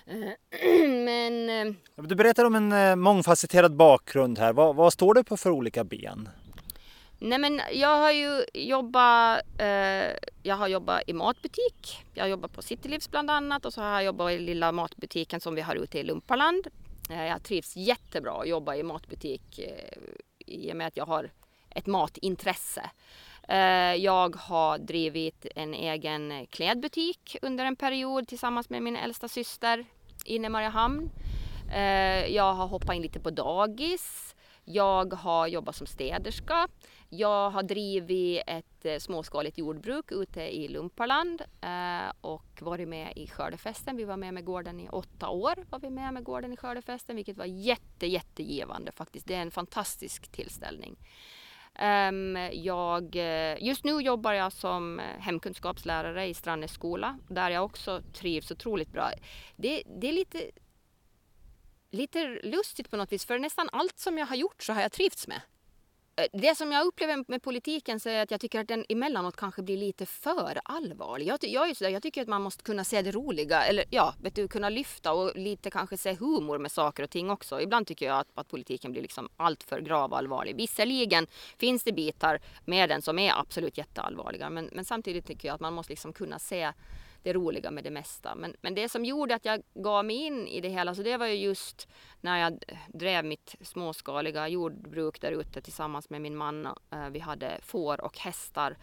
Eh, 0.06 0.88
men... 0.90 1.50
Eh, 1.50 1.74
du 1.96 2.16
berättar 2.16 2.46
om 2.46 2.56
en 2.56 2.72
eh, 2.72 2.96
mångfacetterad 2.96 3.76
bakgrund 3.76 4.40
här. 4.40 4.54
Vad, 4.54 4.76
vad 4.76 4.94
står 4.94 5.14
du 5.14 5.24
på 5.24 5.38
för 5.38 5.50
olika 5.50 5.84
ben? 5.84 6.30
Nej 7.24 7.40
men 7.40 7.62
jag 7.74 7.98
har 7.98 8.12
ju 8.12 8.44
jobbat, 8.54 9.42
eh, 9.58 10.16
jag 10.44 10.56
har 10.56 10.68
jobbat 10.68 11.02
i 11.08 11.14
matbutik. 11.14 12.06
Jag 12.14 12.24
har 12.24 12.30
jobbat 12.30 12.54
på 12.54 12.62
Citylivs 12.62 13.12
bland 13.12 13.32
annat 13.32 13.66
och 13.66 13.74
så 13.74 13.82
har 13.82 13.90
jag 13.90 14.04
jobbat 14.04 14.32
i 14.32 14.40
lilla 14.40 14.72
matbutiken 14.72 15.42
som 15.42 15.56
vi 15.56 15.62
har 15.62 15.76
ute 15.76 16.00
i 16.00 16.04
Lumpaland. 16.04 16.68
Eh, 17.10 17.26
jag 17.26 17.44
trivs 17.44 17.76
jättebra 17.76 18.42
att 18.42 18.48
jobba 18.48 18.76
i 18.76 18.84
matbutik 18.84 19.60
eh, 19.60 19.98
i 20.38 20.72
och 20.72 20.76
med 20.76 20.88
att 20.88 20.98
jag 20.98 21.06
har 21.06 21.30
ett 21.70 21.88
matintresse. 21.88 22.90
Eh, 23.52 23.96
jag 23.96 24.36
har 24.36 24.78
drivit 24.78 25.46
en 25.56 25.74
egen 25.74 26.48
klädbutik 26.48 27.38
under 27.42 27.66
en 27.66 27.76
period 27.76 28.28
tillsammans 28.28 28.70
med 28.70 28.84
min 28.84 28.96
äldsta 28.96 29.28
syster 29.28 29.86
inne 30.26 30.48
i 30.48 30.50
Mariehamn. 30.50 31.10
Eh, 31.74 32.26
jag 32.26 32.54
har 32.54 32.68
hoppat 32.68 32.96
in 32.96 33.02
lite 33.02 33.20
på 33.20 33.30
dagis. 33.30 34.36
jag 34.64 35.14
har 35.14 35.48
jobbat 35.48 35.76
som 35.76 35.88
städerska. 35.88 36.68
Jag 37.10 37.50
har 37.50 37.64
drivit 37.64 38.44
ett 38.48 38.86
eh, 38.86 38.98
småskaligt 38.98 39.58
jordbruk 39.58 40.12
ute 40.12 40.42
i 40.42 40.68
Lumparland 40.68 41.42
och 42.22 42.62
varit 42.62 42.88
med 42.88 43.14
i 43.16 43.28
skördefesten. 43.28 43.98
Vi 43.98 44.04
var 44.04 44.18
med 44.18 44.34
med 44.34 44.46
gården 44.46 44.80
i 44.80 44.90
åtta 44.90 45.30
år. 45.30 45.66
Var 45.70 45.80
vi 45.80 45.90
med 45.90 46.14
med 46.14 46.24
gården 46.24 46.54
i 46.54 46.58
skördefesten, 46.58 47.16
vilket 47.16 47.38
var 47.38 47.46
jätte, 47.46 48.08
jättegivande 48.08 48.92
faktiskt. 48.92 49.28
Det 49.28 49.36
är 49.36 49.42
en 49.42 49.52
fantastisk 49.52 50.32
tillställning. 50.32 50.98
Um, 51.80 52.36
jag, 52.52 53.16
eh, 53.16 53.64
just 53.64 53.84
nu 53.84 54.02
jobbar 54.02 54.34
jag 54.34 54.54
som 54.54 55.00
eh, 55.00 55.06
hemkunskapslärare 55.20 56.28
i 56.28 56.34
Strandnäs 56.34 56.72
skola 56.72 57.20
där 57.28 57.50
jag 57.50 57.66
också 57.66 58.02
trivs 58.14 58.52
otroligt 58.52 58.92
bra. 58.92 59.12
Det, 59.56 59.84
det 60.02 60.08
är 60.08 60.14
lite 60.14 60.52
lite 61.92 62.40
lustigt 62.44 62.90
på 62.90 62.98
något 62.98 63.12
vis, 63.12 63.26
för 63.26 63.40
nästan 63.40 63.70
allt 63.72 64.00
som 64.00 64.18
jag 64.18 64.26
har 64.26 64.36
gjort 64.36 64.64
så 64.64 64.74
har 64.74 64.82
jag 64.82 64.92
trivts 64.92 65.28
med. 65.28 65.42
Eh, 66.16 66.26
det 66.34 66.58
som 66.58 66.72
jag 66.72 66.86
upplever 66.86 67.24
med 67.28 67.42
politiken 67.42 68.00
så 68.00 68.10
är 68.10 68.24
att 68.24 68.32
jag 68.32 68.42
tycker 68.42 68.60
att 68.60 68.68
den 68.68 68.86
emellanåt 68.90 69.36
kanske 69.36 69.62
blir 69.62 69.78
lite 69.78 70.06
för 70.06 70.60
allvarlig. 70.64 71.28
Jag, 71.28 71.40
jag, 71.42 71.70
är 71.70 71.74
sådär, 71.74 71.92
jag 71.92 72.04
tycker 72.04 72.22
att 72.22 72.28
man 72.28 72.42
måste 72.42 72.64
kunna 72.64 72.84
se 72.84 73.02
det 73.02 73.12
roliga, 73.12 73.64
eller 73.64 73.86
ja, 73.90 74.14
vet 74.22 74.36
du, 74.36 74.48
kunna 74.48 74.70
lyfta 74.70 75.14
och 75.14 75.36
lite 75.36 75.70
kanske 75.70 75.98
se 75.98 76.14
humor 76.14 76.58
med 76.58 76.72
saker 76.72 77.04
och 77.04 77.10
ting 77.10 77.30
också. 77.30 77.62
Ibland 77.62 77.88
tycker 77.88 78.06
jag 78.06 78.20
att, 78.20 78.28
att 78.36 78.48
politiken 78.48 78.92
blir 78.92 79.02
liksom 79.02 79.30
alltför 79.38 79.80
gravallvarlig. 79.80 79.88
grav 79.88 80.12
och 80.12 80.18
allvarlig. 80.18 80.56
Visserligen 80.56 81.28
finns 81.58 81.84
det 81.84 81.92
bitar 81.92 82.40
med 82.66 82.90
den 82.90 83.02
som 83.02 83.20
är 83.20 83.40
absolut 83.40 83.78
jätteallvarliga, 83.78 84.50
men, 84.50 84.70
men 84.72 84.86
samtidigt 84.86 85.26
tycker 85.26 85.48
jag 85.48 85.56
att 85.56 85.62
man 85.62 85.74
måste 85.74 85.94
liksom 85.94 86.14
kunna 86.14 86.40
se 86.40 86.72
det 87.24 87.34
roliga 87.34 87.72
med 87.72 87.84
det 87.84 87.92
mesta. 87.92 88.36
Men, 88.36 88.56
men 88.62 88.76
det 88.76 88.90
som 88.90 89.06
gjorde 89.06 89.36
att 89.36 89.46
jag 89.46 89.62
gav 89.74 90.06
mig 90.06 90.16
in 90.16 90.48
i 90.48 90.62
det 90.62 90.70
hela, 90.70 90.96
så 90.96 91.04
det 91.04 91.18
var 91.18 91.28
ju 91.28 91.36
just 91.36 91.88
när 92.22 92.38
jag 92.38 92.64
drev 92.88 93.26
mitt 93.26 93.56
småskaliga 93.62 94.48
jordbruk 94.48 95.22
där 95.22 95.32
ute 95.32 95.62
tillsammans 95.62 96.10
med 96.10 96.22
min 96.22 96.36
man. 96.36 96.66
Eh, 96.66 97.10
vi 97.12 97.20
hade 97.20 97.60
får 97.62 98.02
och 98.02 98.18
hästar. 98.18 98.78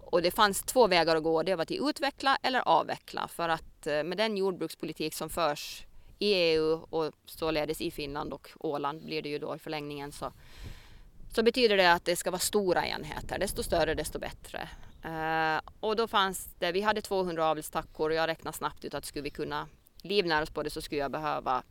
Och 0.00 0.22
det 0.22 0.30
fanns 0.30 0.62
två 0.62 0.86
vägar 0.86 1.16
att 1.16 1.22
gå. 1.22 1.42
Det 1.42 1.56
var 1.56 1.64
till 1.64 1.88
utveckla 1.88 2.38
eller 2.42 2.68
avveckla. 2.68 3.28
För 3.28 3.48
att 3.48 3.86
eh, 3.86 4.02
med 4.02 4.18
den 4.18 4.36
jordbrukspolitik 4.36 5.14
som 5.14 5.30
förs 5.30 5.84
i 6.18 6.34
EU 6.34 6.86
och 6.90 7.14
således 7.26 7.80
i 7.80 7.90
Finland 7.90 8.32
och 8.32 8.48
Åland 8.60 9.04
blir 9.04 9.22
det 9.22 9.28
ju 9.28 9.38
då 9.38 9.56
i 9.56 9.58
förlängningen 9.58 10.12
så, 10.12 10.32
så 11.34 11.42
betyder 11.42 11.76
det 11.76 11.92
att 11.92 12.04
det 12.04 12.16
ska 12.16 12.30
vara 12.30 12.38
stora 12.38 12.86
enheter. 12.86 13.38
Desto 13.38 13.62
större 13.62 13.94
desto 13.94 14.18
bättre. 14.18 14.68
Uh, 15.04 15.60
och 15.80 15.96
då 15.96 16.08
fanns 16.08 16.48
det, 16.58 16.72
vi 16.72 16.80
hade 16.80 17.02
200 17.02 17.46
avelstackor 17.46 18.10
och 18.10 18.16
jag 18.16 18.28
räknade 18.28 18.56
snabbt 18.56 18.84
ut 18.84 18.94
att 18.94 19.04
skulle 19.04 19.22
vi 19.22 19.30
kunna 19.30 19.68
livnära 20.02 20.42
oss 20.42 20.50
på 20.50 20.62
det 20.62 20.70
så 20.70 20.82
skulle 20.82 21.00
jag 21.00 21.10
behöva 21.10 21.62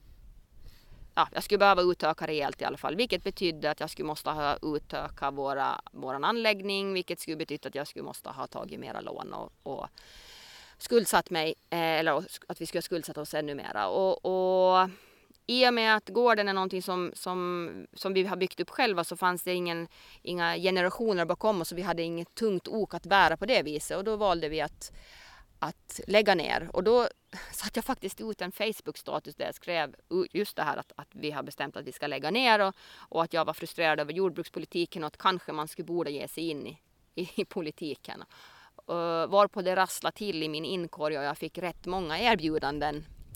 Ja, 1.16 1.28
jag 1.34 1.44
skulle 1.44 1.58
behöva 1.58 1.82
utöka 1.82 2.28
rejält 2.28 2.62
i 2.62 2.66
alla 2.66 2.78
fall, 2.78 2.96
vilket 2.96 3.24
betydde 3.24 3.72
att 3.72 3.80
jag 3.80 3.90
skulle 3.90 4.08
måste 4.08 4.30
ha 4.30 4.58
utöka 4.62 5.32
våra, 5.32 5.82
våran 5.92 6.24
anläggning, 6.24 6.94
vilket 6.94 7.20
skulle 7.20 7.38
betyda 7.38 7.70
att 7.70 7.76
jag 7.76 7.88
skulle 7.88 8.04
måste 8.04 8.30
ha 8.30 8.48
tagit 8.48 8.80
mera 8.80 9.02
lån 9.02 9.34
och, 9.34 9.52
och 9.64 9.88
skuldsatt 10.78 11.30
mig, 11.30 11.56
eh, 11.70 11.80
eller 11.80 12.24
att 12.48 12.62
vi 12.62 12.66
skulle 12.66 12.78
ha 12.78 12.84
skuldsatt 12.84 13.18
oss 13.18 13.34
ännu 13.34 13.56
mera. 13.56 13.88
Och, 13.88 14.26
och 14.26 14.90
i 15.50 15.68
och 15.68 15.74
med 15.74 15.96
att 15.96 16.10
gården 16.10 16.48
är 16.48 16.54
någonting 16.54 16.82
som, 16.82 17.12
som, 17.16 17.88
som 17.94 18.14
vi 18.14 18.24
har 18.24 18.38
byggt 18.38 18.60
upp 18.60 18.70
själva 18.70 19.04
så 19.04 19.18
fanns 19.18 19.44
det 19.44 19.54
ingen, 19.54 19.88
inga 20.22 20.58
generationer 20.58 21.26
bakom 21.26 21.62
oss 21.62 21.72
och 21.72 21.78
vi 21.78 21.82
hade 21.82 22.04
inget 22.04 22.36
tungt 22.36 22.68
ok 22.68 22.94
att 22.94 23.06
bära 23.06 23.38
på 23.38 23.46
det 23.46 23.64
viset 23.64 23.98
och 23.98 24.04
då 24.04 24.16
valde 24.16 24.50
vi 24.50 24.62
att, 24.62 24.92
att 25.60 26.00
lägga 26.08 26.36
ner. 26.36 26.70
Och 26.74 26.84
då 26.84 27.08
satte 27.52 27.78
jag 27.78 27.86
faktiskt 27.86 28.22
ut 28.22 28.42
en 28.42 28.52
Facebook-status 28.52 29.36
där 29.36 29.46
jag 29.46 29.56
skrev 29.56 29.96
just 30.32 30.56
det 30.56 30.64
här 30.64 30.78
att, 30.78 30.92
att 30.96 31.10
vi 31.12 31.32
har 31.32 31.44
bestämt 31.44 31.78
att 31.78 31.86
vi 31.86 31.92
ska 31.92 32.08
lägga 32.08 32.32
ner 32.32 32.60
och, 32.60 32.76
och 32.96 33.24
att 33.24 33.34
jag 33.34 33.46
var 33.46 33.54
frustrerad 33.54 34.00
över 34.00 34.14
jordbrukspolitiken 34.14 35.04
och 35.04 35.08
att 35.08 35.18
kanske 35.18 35.52
man 35.52 35.68
skulle 35.68 35.86
borde 35.86 36.12
ge 36.12 36.28
sig 36.28 36.50
in 36.50 36.68
i, 36.68 36.80
i, 37.16 37.30
i 37.36 37.46
politiken. 37.46 38.24
Uh, 38.90 39.28
varpå 39.28 39.62
det 39.62 39.76
rasslade 39.76 40.18
till 40.18 40.44
i 40.44 40.50
min 40.50 40.66
inkorg 40.66 41.18
och 41.18 41.24
jag 41.24 41.38
fick 41.38 41.58
rätt 41.58 41.86
många 41.86 42.20
erbjudanden 42.20 42.96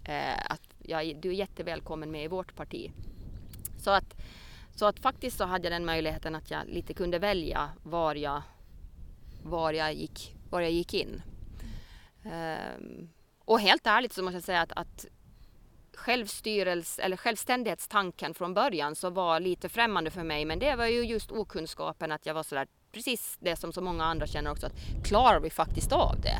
uh, 0.10 0.52
att 0.52 0.73
jag, 0.84 1.16
du 1.22 1.30
är 1.30 1.34
jättevälkommen 1.34 2.12
med 2.12 2.24
i 2.24 2.28
vårt 2.28 2.56
parti. 2.56 2.92
Så 3.80 3.92
att, 3.92 4.16
så 4.76 4.86
att 4.86 5.00
faktiskt 5.00 5.38
så 5.38 5.46
hade 5.46 5.66
jag 5.66 5.74
den 5.74 5.86
möjligheten 5.86 6.36
att 6.36 6.52
jag 6.52 6.68
lite 6.68 6.94
kunde 6.94 7.20
välja 7.20 7.70
var 7.84 8.16
jag, 8.16 8.42
var 9.44 9.74
jag, 9.74 9.94
gick, 9.94 10.36
var 10.50 10.62
jag 10.62 10.72
gick 10.72 10.94
in. 10.94 11.22
Um, 12.26 13.10
och 13.46 13.60
helt 13.60 13.88
ärligt 13.88 14.14
så 14.14 14.24
måste 14.24 14.36
jag 14.36 14.44
säga 14.44 14.62
att, 14.62 14.72
att 14.72 15.06
självstyrelse 15.96 17.02
eller 17.02 17.18
självständighetstanken 17.18 18.34
från 18.34 18.54
början 18.54 18.96
så 18.96 19.10
var 19.10 19.40
lite 19.40 19.70
främmande 19.70 20.12
för 20.12 20.24
mig. 20.24 20.46
Men 20.46 20.60
det 20.60 20.76
var 20.76 20.86
ju 20.86 21.06
just 21.06 21.32
okunskapen 21.32 22.12
att 22.12 22.26
jag 22.26 22.34
var 22.34 22.44
sådär 22.44 22.68
precis 22.92 23.38
det 23.40 23.56
som 23.56 23.74
så 23.74 23.82
många 23.82 24.04
andra 24.04 24.28
känner 24.28 24.52
också 24.52 24.66
att 24.66 25.06
klarar 25.06 25.40
vi 25.40 25.50
faktiskt 25.50 25.92
av 25.92 26.22
det? 26.22 26.38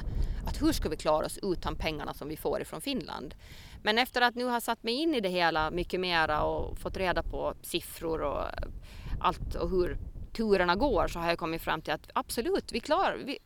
Att 0.48 0.62
hur 0.62 0.72
ska 0.72 0.90
vi 0.90 0.98
klara 0.98 1.26
oss 1.26 1.40
utan 1.42 1.76
pengarna 1.76 2.14
som 2.14 2.30
vi 2.30 2.38
får 2.38 2.62
ifrån 2.62 2.82
Finland? 2.82 3.36
Men 3.84 3.98
efter 3.98 4.22
att 4.22 4.36
nu 4.36 4.46
ha 4.46 4.62
satt 4.62 4.84
mig 4.84 4.94
in 4.94 5.16
i 5.16 5.20
det 5.20 5.30
hela 5.30 5.72
mycket 5.72 6.00
mera 6.00 6.44
och 6.44 6.80
fått 6.80 6.98
reda 6.98 7.24
på 7.24 7.54
siffror 7.62 8.22
och 8.22 8.44
allt 9.22 9.56
och 9.56 9.70
hur 9.70 9.98
turerna 10.34 10.76
går 10.76 11.08
så 11.08 11.20
har 11.20 11.30
jag 11.30 11.40
kommit 11.40 11.62
fram 11.62 11.82
till 11.82 11.94
att 11.94 12.10
absolut, 12.14 12.72
vi 12.72 12.80
klarar, 12.80 13.18
vi, 13.26 13.40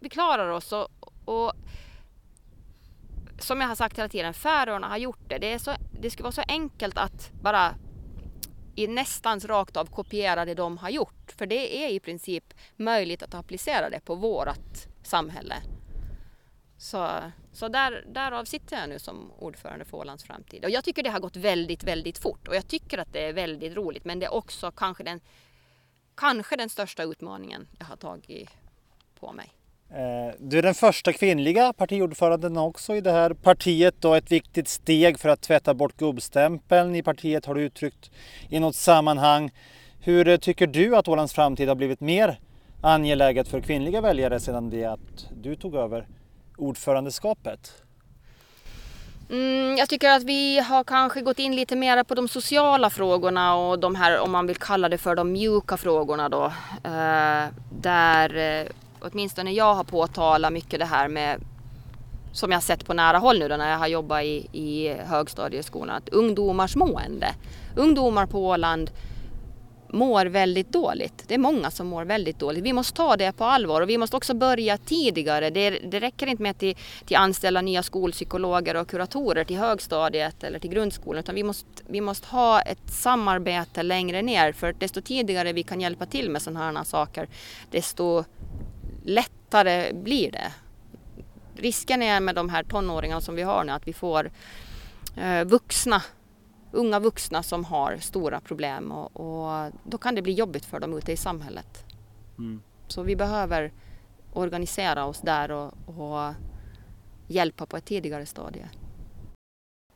vi 0.00 0.08
klarar 0.08 0.48
oss 0.48 0.72
och, 0.72 0.88
och 1.24 1.52
som 3.38 3.60
jag 3.60 3.68
har 3.68 3.74
sagt 3.74 3.98
hela 3.98 4.08
tiden, 4.08 4.34
Färöarna 4.34 4.88
har 4.88 4.96
gjort 4.96 5.28
det. 5.28 5.38
Det, 5.38 5.52
är 5.52 5.58
så, 5.58 5.74
det 6.00 6.10
skulle 6.10 6.24
vara 6.24 6.32
så 6.32 6.42
enkelt 6.48 6.98
att 6.98 7.30
bara 7.42 7.74
i 8.74 8.86
nästan 8.86 9.40
rakt 9.40 9.76
av 9.76 9.86
kopiera 9.86 10.44
det 10.44 10.54
de 10.54 10.78
har 10.78 10.90
gjort. 10.90 11.32
För 11.36 11.46
det 11.46 11.84
är 11.84 11.88
i 11.88 12.00
princip 12.00 12.54
möjligt 12.76 13.22
att 13.22 13.34
applicera 13.34 13.90
det 13.90 14.00
på 14.00 14.14
vårt 14.14 14.76
samhälle. 15.02 15.54
Så, 16.82 17.08
så 17.52 17.68
där, 17.68 18.04
därav 18.12 18.44
sitter 18.44 18.76
jag 18.76 18.88
nu 18.88 18.98
som 18.98 19.32
ordförande 19.38 19.84
för 19.84 19.96
Ålands 19.96 20.24
framtid. 20.24 20.64
Och 20.64 20.70
jag 20.70 20.84
tycker 20.84 21.02
det 21.02 21.10
har 21.10 21.20
gått 21.20 21.36
väldigt, 21.36 21.84
väldigt 21.84 22.18
fort 22.18 22.48
och 22.48 22.56
jag 22.56 22.68
tycker 22.68 22.98
att 22.98 23.12
det 23.12 23.26
är 23.26 23.32
väldigt 23.32 23.76
roligt. 23.76 24.04
Men 24.04 24.18
det 24.18 24.26
är 24.26 24.34
också 24.34 24.70
kanske 24.70 25.04
den, 25.04 25.20
kanske 26.14 26.56
den 26.56 26.68
största 26.68 27.02
utmaningen 27.02 27.66
jag 27.78 27.86
har 27.86 27.96
tagit 27.96 28.50
på 29.20 29.32
mig. 29.32 29.52
Eh, 29.90 30.34
du 30.38 30.58
är 30.58 30.62
den 30.62 30.74
första 30.74 31.12
kvinnliga 31.12 31.72
partiordföranden 31.72 32.56
också 32.56 32.94
i 32.96 33.00
det 33.00 33.12
här 33.12 33.34
partiet 33.34 34.04
och 34.04 34.16
ett 34.16 34.32
viktigt 34.32 34.68
steg 34.68 35.18
för 35.18 35.28
att 35.28 35.40
tvätta 35.40 35.74
bort 35.74 35.96
gubbstämpeln 35.96 36.94
i 36.94 37.02
partiet 37.02 37.46
har 37.46 37.54
du 37.54 37.62
uttryckt 37.62 38.10
i 38.48 38.60
något 38.60 38.76
sammanhang. 38.76 39.50
Hur 40.00 40.28
eh, 40.28 40.36
tycker 40.36 40.66
du 40.66 40.96
att 40.96 41.08
Ålands 41.08 41.32
framtid 41.32 41.68
har 41.68 41.74
blivit 41.74 42.00
mer 42.00 42.40
angeläget 42.80 43.48
för 43.48 43.60
kvinnliga 43.60 44.00
väljare 44.00 44.40
sedan 44.40 44.70
det 44.70 44.84
att 44.84 45.26
du 45.42 45.56
tog 45.56 45.74
över 45.74 46.06
ordförandeskapet? 46.62 47.82
Mm, 49.30 49.76
jag 49.76 49.88
tycker 49.88 50.10
att 50.10 50.22
vi 50.22 50.58
har 50.58 50.84
kanske 50.84 51.20
gått 51.20 51.38
in 51.38 51.56
lite 51.56 51.76
mer 51.76 52.04
på 52.04 52.14
de 52.14 52.28
sociala 52.28 52.90
frågorna 52.90 53.54
och 53.54 53.78
de 53.78 53.94
här, 53.94 54.20
om 54.20 54.30
man 54.32 54.46
vill 54.46 54.56
kalla 54.56 54.88
det 54.88 54.98
för 54.98 55.14
de 55.14 55.32
mjuka 55.32 55.76
frågorna 55.76 56.28
då. 56.28 56.44
Eh, 56.84 57.46
där 57.80 58.36
eh, 58.36 58.66
åtminstone 59.00 59.52
jag 59.52 59.74
har 59.74 59.84
påtalat 59.84 60.52
mycket 60.52 60.78
det 60.78 60.86
här 60.86 61.08
med 61.08 61.40
som 62.32 62.52
jag 62.52 62.62
sett 62.62 62.86
på 62.86 62.94
nära 62.94 63.18
håll 63.18 63.38
nu 63.38 63.48
då 63.48 63.56
när 63.56 63.70
jag 63.70 63.78
har 63.78 63.86
jobbat 63.86 64.22
i, 64.22 64.48
i 64.52 64.96
högstadieskolan, 65.06 65.96
att 65.96 66.08
ungdomars 66.08 66.76
mående. 66.76 67.34
Ungdomar 67.76 68.26
på 68.26 68.46
Åland 68.46 68.90
mår 69.92 70.26
väldigt 70.26 70.72
dåligt. 70.72 71.24
Det 71.26 71.34
är 71.34 71.38
många 71.38 71.70
som 71.70 71.86
mår 71.86 72.04
väldigt 72.04 72.38
dåligt. 72.38 72.64
Vi 72.64 72.72
måste 72.72 72.96
ta 72.96 73.16
det 73.16 73.32
på 73.32 73.44
allvar 73.44 73.80
och 73.80 73.88
vi 73.88 73.98
måste 73.98 74.16
också 74.16 74.34
börja 74.34 74.78
tidigare. 74.78 75.50
Det, 75.50 75.70
det 75.70 76.00
räcker 76.00 76.26
inte 76.26 76.42
med 76.42 76.50
att 76.50 76.58
till, 76.58 76.76
till 77.06 77.16
anställa 77.16 77.60
nya 77.60 77.82
skolpsykologer 77.82 78.76
och 78.76 78.88
kuratorer 78.88 79.44
till 79.44 79.56
högstadiet 79.56 80.44
eller 80.44 80.58
till 80.58 80.70
grundskolan 80.70 81.20
utan 81.20 81.34
vi 81.34 81.42
måste, 81.42 81.82
vi 81.86 82.00
måste 82.00 82.28
ha 82.28 82.60
ett 82.60 82.90
samarbete 82.90 83.82
längre 83.82 84.22
ner 84.22 84.52
för 84.52 84.72
desto 84.72 85.00
tidigare 85.00 85.52
vi 85.52 85.62
kan 85.62 85.80
hjälpa 85.80 86.06
till 86.06 86.30
med 86.30 86.42
sådana 86.42 86.78
här 86.78 86.84
saker 86.84 87.28
desto 87.70 88.24
lättare 89.04 89.92
blir 89.92 90.30
det. 90.30 90.52
Risken 91.56 92.02
är 92.02 92.20
med 92.20 92.34
de 92.34 92.48
här 92.48 92.62
tonåringarna 92.62 93.20
som 93.20 93.34
vi 93.34 93.42
har 93.42 93.64
nu 93.64 93.72
att 93.72 93.88
vi 93.88 93.92
får 93.92 94.30
eh, 95.16 95.44
vuxna 95.44 96.02
unga 96.72 96.98
vuxna 96.98 97.42
som 97.42 97.64
har 97.64 97.96
stora 97.96 98.40
problem 98.40 98.92
och, 98.92 99.20
och, 99.20 99.72
då 99.84 99.98
kan 99.98 100.14
det 100.14 100.22
bli 100.22 100.32
jobbigt 100.32 100.64
för 100.64 100.80
dem 100.80 100.98
ute 100.98 101.12
i 101.12 101.16
samhället. 101.16 101.84
Mm. 102.38 102.62
Så 102.88 103.02
vi 103.02 103.16
behöver 103.16 103.72
organisera 104.32 105.04
oss 105.04 105.20
där 105.20 105.50
och, 105.50 105.72
och 105.86 106.34
hjälpa 107.26 107.66
på 107.66 107.76
ett 107.76 107.84
tidigare 107.84 108.26
stadie. 108.26 108.68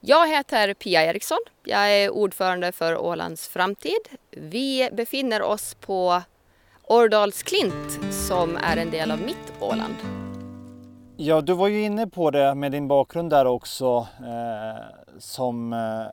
Jag 0.01 0.29
heter 0.29 0.75
Pia 0.75 1.05
Eriksson. 1.05 1.39
Jag 1.65 1.93
är 1.93 2.11
ordförande 2.11 2.73
för 2.73 2.97
Ålands 2.97 3.49
framtid. 3.49 4.01
Vi 4.31 4.91
befinner 4.93 5.43
oss 5.43 5.75
på 5.75 6.23
Årdalsklint 6.83 8.15
som 8.15 8.57
är 8.57 8.77
en 8.77 8.91
del 8.91 9.11
av 9.11 9.21
mitt 9.21 9.53
Åland. 9.61 9.95
Ja, 11.17 11.41
du 11.41 11.53
var 11.53 11.69
ju 11.69 11.83
inne 11.83 12.07
på 12.07 12.31
det 12.31 12.55
med 12.55 12.73
din 12.73 12.89
bakgrund 12.89 13.31
där 13.31 13.45
också 13.45 14.09
eh, 14.21 14.85
som 15.19 15.73
eh, 15.73 16.07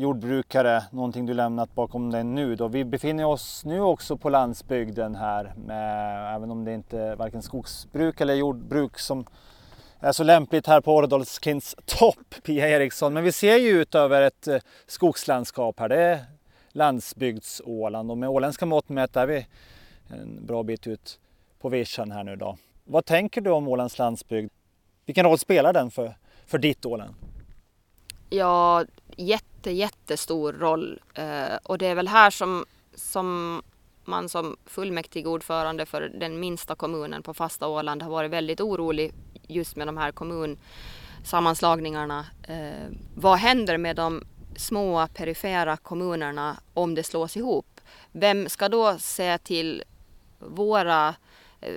jordbrukare, 0.00 0.82
någonting 0.90 1.26
du 1.26 1.34
lämnat 1.34 1.74
bakom 1.74 2.10
dig 2.10 2.24
nu 2.24 2.56
då. 2.56 2.68
Vi 2.68 2.84
befinner 2.84 3.24
oss 3.24 3.64
nu 3.64 3.80
också 3.80 4.16
på 4.16 4.28
landsbygden 4.28 5.14
här, 5.14 5.52
med, 5.56 6.34
även 6.36 6.50
om 6.50 6.64
det 6.64 6.72
inte 6.72 6.98
är 6.98 7.16
varken 7.16 7.42
skogsbruk 7.42 8.20
eller 8.20 8.34
jordbruk 8.34 8.98
som 8.98 9.24
är 9.98 10.12
så 10.12 10.24
lämpligt 10.24 10.66
här 10.66 10.80
på 10.80 10.94
Åredalsklints 10.94 11.76
topp, 11.84 12.34
Pia 12.44 12.68
Eriksson. 12.68 13.14
Men 13.14 13.24
vi 13.24 13.32
ser 13.32 13.56
ju 13.56 13.68
ut 13.68 13.94
över 13.94 14.22
ett 14.22 14.48
eh, 14.48 14.58
skogslandskap 14.86 15.80
här. 15.80 15.88
Det 15.88 16.02
är 16.02 16.24
landsbygds-Åland 16.72 18.10
och 18.10 18.18
med 18.18 18.28
åländska 18.28 18.66
mått 18.66 18.88
mätt 18.88 19.16
är 19.16 19.26
vi 19.26 19.46
en 20.08 20.46
bra 20.46 20.62
bit 20.62 20.86
ut 20.86 21.18
på 21.60 21.68
vischan 21.68 22.10
här 22.10 22.24
nu 22.24 22.36
då. 22.36 22.56
Vad 22.84 23.04
tänker 23.04 23.40
du 23.40 23.50
om 23.50 23.68
Ålands 23.68 23.98
landsbygd? 23.98 24.50
Vilken 25.06 25.26
roll 25.26 25.38
spelar 25.38 25.72
den 25.72 25.90
för, 25.90 26.14
för 26.46 26.58
ditt 26.58 26.86
Åland? 26.86 27.14
Ja, 28.30 28.84
jätte, 29.16 29.70
jättestor 29.70 30.52
roll. 30.52 31.00
Eh, 31.14 31.54
och 31.62 31.78
det 31.78 31.86
är 31.86 31.94
väl 31.94 32.08
här 32.08 32.30
som, 32.30 32.64
som 32.94 33.62
man 34.04 34.28
som 34.28 34.56
fullmäktigeordförande 34.66 35.86
för 35.86 36.00
den 36.00 36.40
minsta 36.40 36.74
kommunen 36.74 37.22
på 37.22 37.34
fasta 37.34 37.68
Åland 37.68 38.02
har 38.02 38.10
varit 38.10 38.30
väldigt 38.30 38.60
orolig 38.60 39.12
just 39.46 39.76
med 39.76 39.88
de 39.88 39.96
här 39.96 40.12
kommunsammanslagningarna. 40.12 42.26
Eh, 42.42 42.88
vad 43.16 43.38
händer 43.38 43.78
med 43.78 43.96
de 43.96 44.24
små 44.56 45.06
perifera 45.14 45.76
kommunerna 45.76 46.56
om 46.74 46.94
det 46.94 47.02
slås 47.02 47.36
ihop? 47.36 47.80
Vem 48.12 48.48
ska 48.48 48.68
då 48.68 48.98
se 48.98 49.38
till 49.38 49.82
våra 50.38 51.14
eh, 51.60 51.74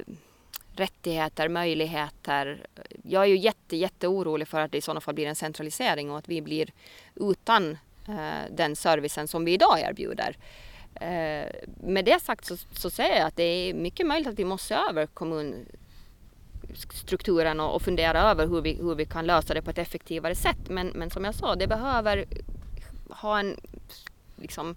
rättigheter, 0.75 1.49
möjligheter. 1.49 2.67
Jag 3.03 3.23
är 3.23 3.27
ju 3.27 3.37
jätte-jätteorolig 3.37 4.47
för 4.47 4.59
att 4.59 4.71
det 4.71 4.77
i 4.77 4.81
sådana 4.81 5.01
fall 5.01 5.15
blir 5.15 5.27
en 5.27 5.35
centralisering 5.35 6.11
och 6.11 6.17
att 6.17 6.29
vi 6.29 6.41
blir 6.41 6.69
utan 7.15 7.77
eh, 8.07 8.41
den 8.51 8.75
servicen 8.75 9.27
som 9.27 9.45
vi 9.45 9.53
idag 9.53 9.79
erbjuder. 9.79 10.37
Eh, 10.95 11.45
med 11.83 12.05
det 12.05 12.21
sagt 12.21 12.45
så, 12.45 12.57
så 12.57 12.89
säger 12.89 13.17
jag 13.17 13.27
att 13.27 13.35
det 13.35 13.43
är 13.43 13.73
mycket 13.73 14.07
möjligt 14.07 14.27
att 14.27 14.39
vi 14.39 14.45
måste 14.45 14.67
se 14.67 14.75
över 14.89 15.07
kommunstrukturen 15.07 17.59
och, 17.59 17.75
och 17.75 17.81
fundera 17.81 18.21
över 18.21 18.47
hur 18.47 18.61
vi, 18.61 18.73
hur 18.73 18.95
vi 18.95 19.05
kan 19.05 19.25
lösa 19.25 19.53
det 19.53 19.61
på 19.61 19.69
ett 19.69 19.77
effektivare 19.77 20.35
sätt. 20.35 20.69
Men, 20.69 20.87
men 20.87 21.09
som 21.09 21.25
jag 21.25 21.35
sa, 21.35 21.55
det 21.55 21.67
behöver 21.67 22.25
ha 23.09 23.39
en 23.39 23.59
liksom, 24.35 24.75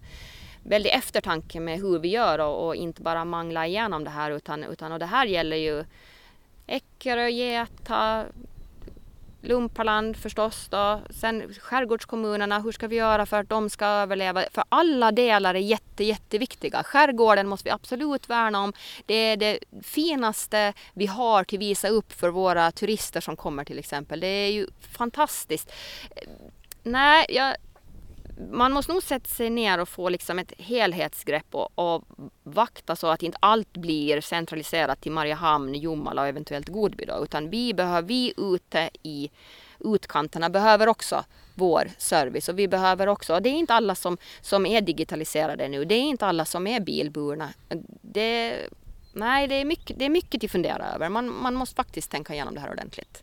väldig 0.68 0.90
eftertanke 0.90 1.60
med 1.60 1.78
hur 1.78 1.98
vi 1.98 2.08
gör 2.08 2.38
och, 2.38 2.66
och, 2.66 2.76
inte 2.76 3.02
bara 3.02 3.24
mangla 3.24 3.66
igenom 3.66 4.04
det 4.04 4.10
här 4.10 4.30
utan, 4.30 4.64
utan 4.64 4.92
och 4.92 4.98
det 4.98 5.06
här 5.06 5.26
gäller 5.26 5.56
ju 5.56 5.84
Eckerö, 6.66 7.28
Geta, 7.28 8.24
Lumpaland 9.40 10.16
förstås 10.16 10.68
då. 10.68 11.00
Sen 11.10 11.54
skärgårdskommunerna, 11.60 12.60
hur 12.60 12.72
ska 12.72 12.88
vi 12.88 12.96
göra 12.96 13.26
för 13.26 13.40
att 13.40 13.48
de 13.48 13.70
ska 13.70 13.86
överleva? 13.86 14.44
För 14.52 14.64
alla 14.68 15.12
delar 15.12 15.54
är 15.54 15.58
jätte, 15.58 16.04
jätteviktiga. 16.04 16.82
Skärgården 16.82 17.48
måste 17.48 17.68
vi 17.68 17.70
absolut 17.70 18.28
värna 18.28 18.64
om. 18.64 18.72
Det 19.06 19.14
är 19.14 19.36
det 19.36 19.58
finaste 19.82 20.72
vi 20.94 21.06
har 21.06 21.44
till 21.44 21.58
visa 21.58 21.88
upp 21.88 22.12
för 22.12 22.28
våra 22.28 22.70
turister 22.72 23.20
som 23.20 23.36
kommer 23.36 23.64
till 23.64 23.78
exempel. 23.78 24.20
Det 24.20 24.26
är 24.26 24.52
ju 24.52 24.66
fantastiskt. 24.90 25.72
Nej, 26.82 27.26
jag, 27.28 27.56
man 28.50 28.72
måste 28.72 28.92
nog 28.92 29.02
sätta 29.02 29.28
sig 29.28 29.50
ner 29.50 29.78
och 29.78 29.88
få 29.88 30.08
liksom 30.08 30.38
ett 30.38 30.52
helhetsgrepp 30.58 31.54
och, 31.54 31.78
och 31.78 32.04
vakta 32.42 32.96
så 32.96 33.06
att 33.06 33.22
inte 33.22 33.38
allt 33.40 33.72
blir 33.72 34.20
centraliserat 34.20 35.00
till 35.00 35.12
Mariehamn, 35.12 35.74
Jomala 35.74 36.22
och 36.22 36.28
eventuellt 36.28 36.68
Godby 36.68 37.04
då, 37.04 37.24
utan 37.24 37.50
vi 37.50 37.74
behöver, 37.74 38.08
vi 38.08 38.32
ute 38.36 38.90
i 39.02 39.30
utkanterna 39.78 40.50
behöver 40.50 40.86
också 40.86 41.24
vår 41.54 41.90
service 41.98 42.48
och 42.48 42.58
vi 42.58 42.68
behöver 42.68 43.06
också, 43.06 43.40
det 43.40 43.48
är 43.48 43.54
inte 43.54 43.74
alla 43.74 43.94
som, 43.94 44.18
som 44.40 44.66
är 44.66 44.80
digitaliserade 44.80 45.68
nu, 45.68 45.84
det 45.84 45.94
är 45.94 46.02
inte 46.02 46.26
alla 46.26 46.44
som 46.44 46.66
är 46.66 46.80
bilburna. 46.80 47.48
Det, 48.02 48.56
nej, 49.12 49.48
det 49.48 49.54
är 49.54 49.64
mycket, 49.64 49.98
det 49.98 50.04
är 50.04 50.10
mycket 50.10 50.44
att 50.44 50.50
fundera 50.50 50.86
över. 50.94 51.08
Man, 51.08 51.42
man 51.42 51.54
måste 51.54 51.74
faktiskt 51.74 52.10
tänka 52.10 52.32
igenom 52.34 52.54
det 52.54 52.60
här 52.60 52.70
ordentligt. 52.70 53.22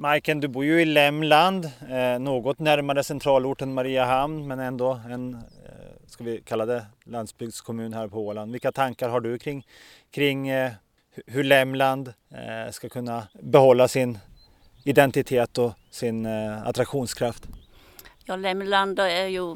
Majken, 0.00 0.40
du 0.40 0.48
bor 0.48 0.64
ju 0.64 0.80
i 0.80 0.84
Lämland, 0.84 1.64
eh, 1.90 2.18
något 2.18 2.58
närmare 2.58 3.04
centralorten 3.04 3.74
Mariehamn 3.74 4.46
men 4.46 4.58
ändå 4.58 5.00
en, 5.10 5.34
eh, 5.34 5.40
ska 6.06 6.24
vi 6.24 6.40
kalla 6.40 6.66
det, 6.66 6.86
landsbygdskommun 7.04 7.92
här 7.92 8.08
på 8.08 8.26
Åland. 8.26 8.52
Vilka 8.52 8.72
tankar 8.72 9.08
har 9.08 9.20
du 9.20 9.38
kring, 9.38 9.66
kring 10.10 10.48
eh, 10.48 10.72
hur 11.26 11.44
Lämland 11.44 12.12
ska 12.70 12.88
kunna 12.88 13.28
behålla 13.42 13.88
sin 13.88 14.18
identitet 14.84 15.58
och 15.58 15.72
sin 15.90 16.26
attraktionskraft? 16.26 17.48
Ja, 18.28 18.36
Lemlanda 18.36 19.10
är 19.10 19.26
ju, 19.26 19.54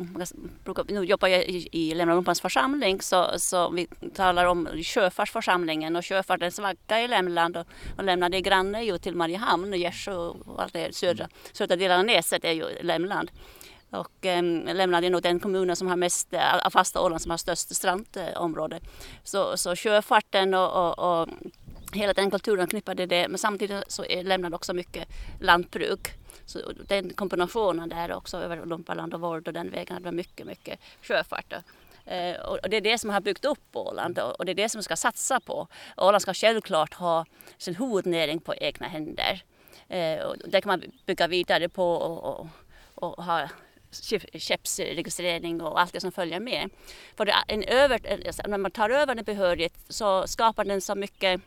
nu 0.89 1.05
jobbar 1.05 1.29
jag 1.29 1.45
i, 1.45 1.69
i 1.73 1.95
församling 2.41 3.01
så, 3.01 3.31
så 3.37 3.71
vi 3.71 3.87
talar 4.15 4.45
om 4.45 4.69
sjöfartsförsamlingen 4.85 5.97
och 5.97 6.07
sjöfartens 6.07 6.59
vagga 6.59 7.03
i 7.03 7.09
Lemland 7.09 7.57
och, 7.57 7.67
och 7.97 8.05
Lemland 8.05 8.35
är 8.35 8.41
granne 8.41 8.83
ju 8.83 8.99
till 8.99 9.15
Mariehamn 9.15 9.73
och 9.73 9.79
och 10.47 10.63
allt 10.63 10.73
det 10.73 10.95
södra, 10.95 11.29
södra 11.53 11.77
delen 11.77 11.99
av 11.99 12.07
Näset 12.07 12.45
är 12.45 12.53
ju 12.53 12.65
Lemland. 12.83 13.31
Och 13.91 14.27
eh, 14.27 14.43
Lemland 14.75 15.05
är 15.05 15.11
nog 15.11 15.23
den 15.23 15.41
kommunen 15.41 15.77
som 15.77 15.89
har 15.89 15.97
mest, 15.97 16.35
av 16.65 16.71
fasta 16.71 17.01
Åland 17.01 17.23
som 17.23 17.31
har 17.31 17.39
störst 17.39 17.77
strandområde. 17.77 18.81
Så, 19.25 19.57
så 19.57 19.77
sjöfarten 19.77 20.55
och, 20.55 20.99
och, 20.99 21.21
och 21.21 21.29
hela 21.93 22.13
den 22.13 22.31
kulturen 22.31 22.67
knippade 22.67 23.07
det 23.07 23.29
men 23.29 23.39
samtidigt 23.39 23.85
så 23.87 24.05
lämnade 24.23 24.57
också 24.57 24.75
mycket 24.75 25.09
lantbruk. 25.41 26.09
Så 26.47 26.59
den 26.89 27.11
kombinationen 27.15 27.89
där 27.89 28.13
också 28.13 28.37
över 28.37 28.67
Lumpaland 28.67 29.15
och 29.15 29.21
Vård 29.21 29.49
och 29.49 29.55
den 29.55 29.71
vägen, 29.71 29.97
det 29.97 30.03
blir 30.03 30.13
mycket, 30.13 30.47
mycket 30.47 30.81
sjöfart. 31.03 31.53
Eh, 32.05 32.41
och 32.41 32.71
det 32.71 32.77
är 32.77 32.81
det 32.81 32.99
som 32.99 33.11
har 33.11 33.21
byggt 33.21 33.45
upp 33.45 33.77
Åland 33.77 34.19
och 34.19 34.45
det 34.45 34.53
är 34.53 34.55
det 34.55 34.69
som 34.69 34.79
vi 34.79 34.83
ska 34.83 34.97
satsa 34.97 35.41
på. 35.41 35.69
Åland 35.97 36.23
ska 36.23 36.35
självklart 36.35 36.95
ha 36.95 37.27
sin 37.59 37.77
huvudnäring 37.77 38.41
på 38.41 38.55
egna 38.55 38.89
händer. 38.89 39.43
Eh, 39.89 40.23
och 40.23 40.37
det 40.47 40.61
kan 40.61 40.69
man 40.69 40.83
bygga 41.07 41.27
vidare 41.27 41.69
på 41.69 41.95
och, 41.95 42.41
och, 42.41 42.47
och 42.95 43.25
ha 43.25 43.49
skeppsregistrering 44.39 45.61
och 45.61 45.81
allt 45.81 45.93
det 45.93 46.01
som 46.01 46.13
följer 46.13 46.41
med. 46.41 46.71
För 47.17 47.33
en 47.49 47.63
över, 47.63 48.27
alltså, 48.27 48.43
när 48.47 48.59
man 48.59 48.71
tar 48.71 48.91
över 48.91 49.17
en 49.17 49.25
behörighet 49.25 49.75
så 49.89 50.27
skapar 50.27 50.65
den 50.65 50.81
så 50.81 50.95
mycket 50.95 51.41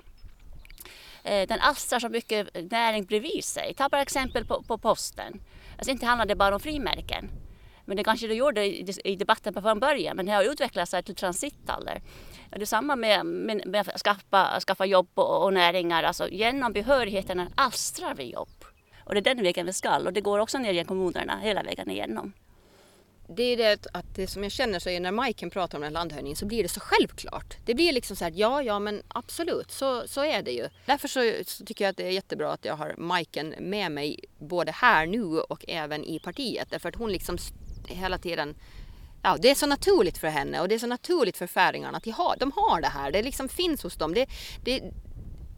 Eh, 1.25 1.47
den 1.47 1.59
alstrar 1.59 1.99
så 1.99 2.09
mycket 2.09 2.71
näring 2.71 3.05
bredvid 3.05 3.43
sig. 3.43 3.73
Ta 3.73 3.89
bara 3.89 4.01
exempel 4.01 4.45
på, 4.45 4.63
på 4.63 4.77
posten. 4.77 5.41
Alltså 5.77 5.91
inte 5.91 6.05
handlar 6.05 6.25
det 6.25 6.35
bara 6.35 6.55
om 6.55 6.61
frimärken. 6.61 7.29
Men 7.85 7.97
det 7.97 8.03
kanske 8.03 8.27
det 8.27 8.33
gjorde 8.33 8.65
i 9.07 9.15
debatten 9.15 9.53
från 9.53 9.79
början, 9.79 10.15
men 10.15 10.25
det 10.25 10.31
har 10.31 10.43
utvecklats 10.43 10.95
till 11.05 11.15
transithallar. 11.15 12.01
Det 12.49 12.61
är 12.61 12.65
samma 12.65 12.95
med, 12.95 13.25
med, 13.25 13.67
med 13.67 13.89
att 13.89 14.01
skaffa, 14.01 14.59
skaffa 14.59 14.85
jobb 14.85 15.09
och, 15.13 15.43
och 15.43 15.53
näringar. 15.53 16.03
Alltså 16.03 16.29
genom 16.29 16.73
behörigheten 16.73 17.49
alstrar 17.55 18.15
vi 18.15 18.31
jobb. 18.31 18.65
Och 19.03 19.13
det 19.13 19.19
är 19.19 19.35
den 19.35 19.43
vägen 19.43 19.65
vi 19.65 19.73
ska 19.73 19.97
och 19.97 20.13
det 20.13 20.21
går 20.21 20.39
också 20.39 20.57
ner 20.57 20.73
i 20.73 20.83
kommunerna 20.83 21.39
hela 21.39 21.63
vägen 21.63 21.89
igenom 21.89 22.33
det 23.27 23.43
är 23.43 23.57
det 23.57 23.88
att 23.93 24.15
det 24.15 24.27
som 24.27 24.43
jag 24.43 24.51
känner 24.51 24.79
så 24.79 24.89
är 24.89 24.99
när 24.99 25.11
Majken 25.11 25.49
pratar 25.49 25.77
om 25.77 25.83
en 25.83 25.93
landhöjning 25.93 26.35
så 26.35 26.45
blir 26.45 26.63
det 26.63 26.69
så 26.69 26.79
självklart. 26.79 27.57
Det 27.65 27.75
blir 27.75 27.93
liksom 27.93 28.15
så 28.15 28.23
här, 28.23 28.33
ja, 28.35 28.61
ja, 28.61 28.79
men 28.79 29.01
absolut, 29.07 29.71
så, 29.71 30.07
så 30.07 30.23
är 30.23 30.41
det 30.41 30.51
ju. 30.51 30.69
Därför 30.85 31.07
så, 31.07 31.33
så 31.45 31.65
tycker 31.65 31.85
jag 31.85 31.89
att 31.89 31.97
det 31.97 32.07
är 32.07 32.11
jättebra 32.11 32.51
att 32.51 32.65
jag 32.65 32.75
har 32.75 32.95
Majken 32.97 33.55
med 33.59 33.91
mig 33.91 34.19
både 34.39 34.71
här 34.71 35.05
nu 35.05 35.23
och 35.23 35.65
även 35.67 36.03
i 36.03 36.19
partiet. 36.19 36.67
Därför 36.71 36.89
att 36.89 36.95
hon 36.95 37.11
liksom 37.11 37.38
hela 37.88 38.17
tiden 38.17 38.55
Ja, 39.23 39.38
det 39.39 39.51
är 39.51 39.55
så 39.55 39.65
naturligt 39.67 40.17
för 40.17 40.27
henne 40.27 40.61
och 40.61 40.67
det 40.67 40.75
är 40.75 40.79
så 40.79 40.88
naturligt 40.88 41.38
för 41.38 41.47
färingarna 41.47 41.97
att 41.97 42.03
de 42.03 42.11
har, 42.11 42.35
de 42.39 42.51
har 42.55 42.81
det 42.81 42.88
här. 42.88 43.11
Det 43.11 43.23
liksom 43.23 43.49
finns 43.49 43.83
hos 43.83 43.95
dem. 43.95 44.13
Det, 44.13 44.29
det, 44.63 44.81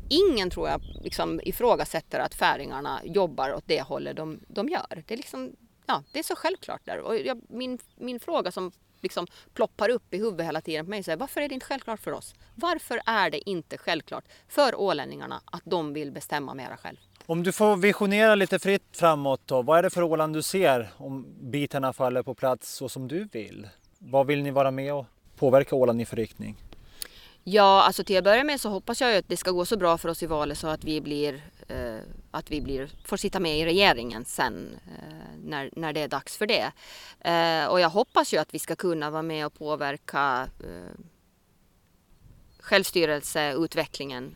ingen 0.10 0.50
tror 0.50 0.70
jag 0.70 0.82
liksom 1.04 1.42
ifrågasätter 1.44 2.20
att 2.20 2.36
färingarna 2.36 3.02
jobbar 3.04 3.54
åt 3.54 3.64
det 3.68 3.82
hållet 3.82 4.16
de, 4.16 4.40
de 4.48 4.70
gör. 4.70 5.04
Det 5.08 5.14
är 5.14 5.18
liksom 5.18 5.52
ja, 5.88 6.04
det 6.12 6.20
är 6.20 6.24
så 6.24 6.36
självklart 6.36 6.82
där. 6.86 7.00
Och 7.00 7.18
jag, 7.18 7.42
min, 7.50 7.80
min 7.96 8.20
fråga 8.20 8.52
som 8.52 8.72
liksom 9.02 9.28
ploppar 9.54 9.90
upp 9.90 10.14
i 10.14 10.18
huvudet 10.18 10.46
hela 10.46 10.62
tiden 10.62 10.86
på 10.86 10.90
mig 10.90 11.04
är 11.08 11.16
varför 11.16 11.42
är 11.42 11.48
det 11.48 11.54
inte 11.54 11.66
självklart 11.66 12.00
för 12.00 12.12
oss? 12.12 12.36
Varför 12.56 13.02
är 13.06 13.30
det 13.30 13.50
inte 13.50 13.78
självklart 13.78 14.26
för 14.48 14.76
ålänningarna 14.76 15.42
att 15.46 15.62
de 15.66 15.94
vill 15.94 16.12
bestämma 16.12 16.54
mera 16.54 16.78
själv? 16.78 16.98
Om 17.26 17.44
du 17.44 17.52
får 17.52 17.76
visionera 17.76 18.36
lite 18.36 18.60
fritt 18.60 18.84
framåt 18.92 19.42
då, 19.46 19.62
vad 19.62 19.80
är 19.80 19.84
det 19.84 19.90
för 19.90 20.02
Åland 20.02 20.34
du 20.34 20.42
ser 20.42 20.90
om 20.98 21.26
bitarna 21.42 21.94
faller 21.94 22.24
på 22.24 22.34
plats 22.34 22.76
så 22.76 22.90
som 22.90 23.08
du 23.08 23.24
vill? 23.32 23.68
Vad 24.00 24.28
vill 24.28 24.44
ni 24.44 24.52
vara 24.52 24.72
med 24.72 24.94
och 24.94 25.06
påverka 25.36 25.76
Åland 25.76 26.02
i 26.02 26.06
för 26.06 26.16
riktning? 26.16 26.56
Ja, 27.44 27.84
alltså 27.84 28.04
till 28.04 28.18
att 28.18 28.24
börja 28.24 28.44
med 28.44 28.62
så 28.62 28.70
hoppas 28.70 29.02
jag 29.02 29.18
att 29.18 29.30
det 29.30 29.38
ska 29.38 29.52
gå 29.52 29.66
så 29.66 29.78
bra 29.78 29.98
för 29.98 30.10
oss 30.10 30.24
i 30.24 30.26
valet 30.26 30.58
så 30.58 30.68
att 30.68 30.84
vi 30.84 31.02
blir 31.02 31.42
Eh, 31.68 32.00
att 32.32 32.52
vi 32.52 32.62
blir, 32.62 32.90
får 33.06 33.18
sitta 33.18 33.40
med 33.40 33.60
i 33.60 33.66
regeringen 33.66 34.26
sen 34.26 34.80
eh, 34.88 35.40
när, 35.44 35.70
när 35.76 35.94
det 35.94 36.02
är 36.02 36.08
dags 36.08 36.38
för 36.38 36.48
det. 36.48 36.72
Eh, 37.20 37.66
och 37.66 37.80
jag 37.80 37.90
hoppas 37.90 38.34
ju 38.34 38.38
att 38.38 38.54
vi 38.54 38.60
ska 38.60 38.76
kunna 38.76 39.10
vara 39.10 39.22
med 39.22 39.46
och 39.46 39.54
påverka 39.54 40.50
eh, 40.60 41.02
självstyrelseutvecklingen 42.60 44.36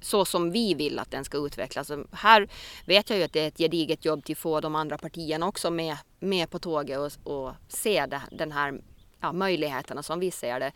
så 0.00 0.24
som 0.24 0.50
vi 0.50 0.74
vill 0.74 0.98
att 0.98 1.10
den 1.10 1.24
ska 1.24 1.38
utvecklas. 1.38 1.90
Här 2.12 2.48
vet 2.86 3.10
jag 3.10 3.18
ju 3.18 3.24
att 3.24 3.32
det 3.32 3.40
är 3.40 3.48
ett 3.48 3.58
gediget 3.58 4.04
jobb 4.04 4.24
till 4.24 4.34
att 4.34 4.38
få 4.38 4.60
de 4.60 4.74
andra 4.74 4.98
partierna 4.98 5.46
också 5.46 5.70
med, 5.70 5.96
med 6.20 6.50
på 6.50 6.58
tåget 6.58 6.98
och, 6.98 7.36
och 7.36 7.52
se 7.68 8.06
det, 8.06 8.22
den 8.30 8.52
här 8.52 8.80
ja, 9.20 9.32
möjligheterna 9.32 10.02
som 10.02 10.20
vi 10.20 10.30
ser 10.30 10.60
det. 10.60 10.72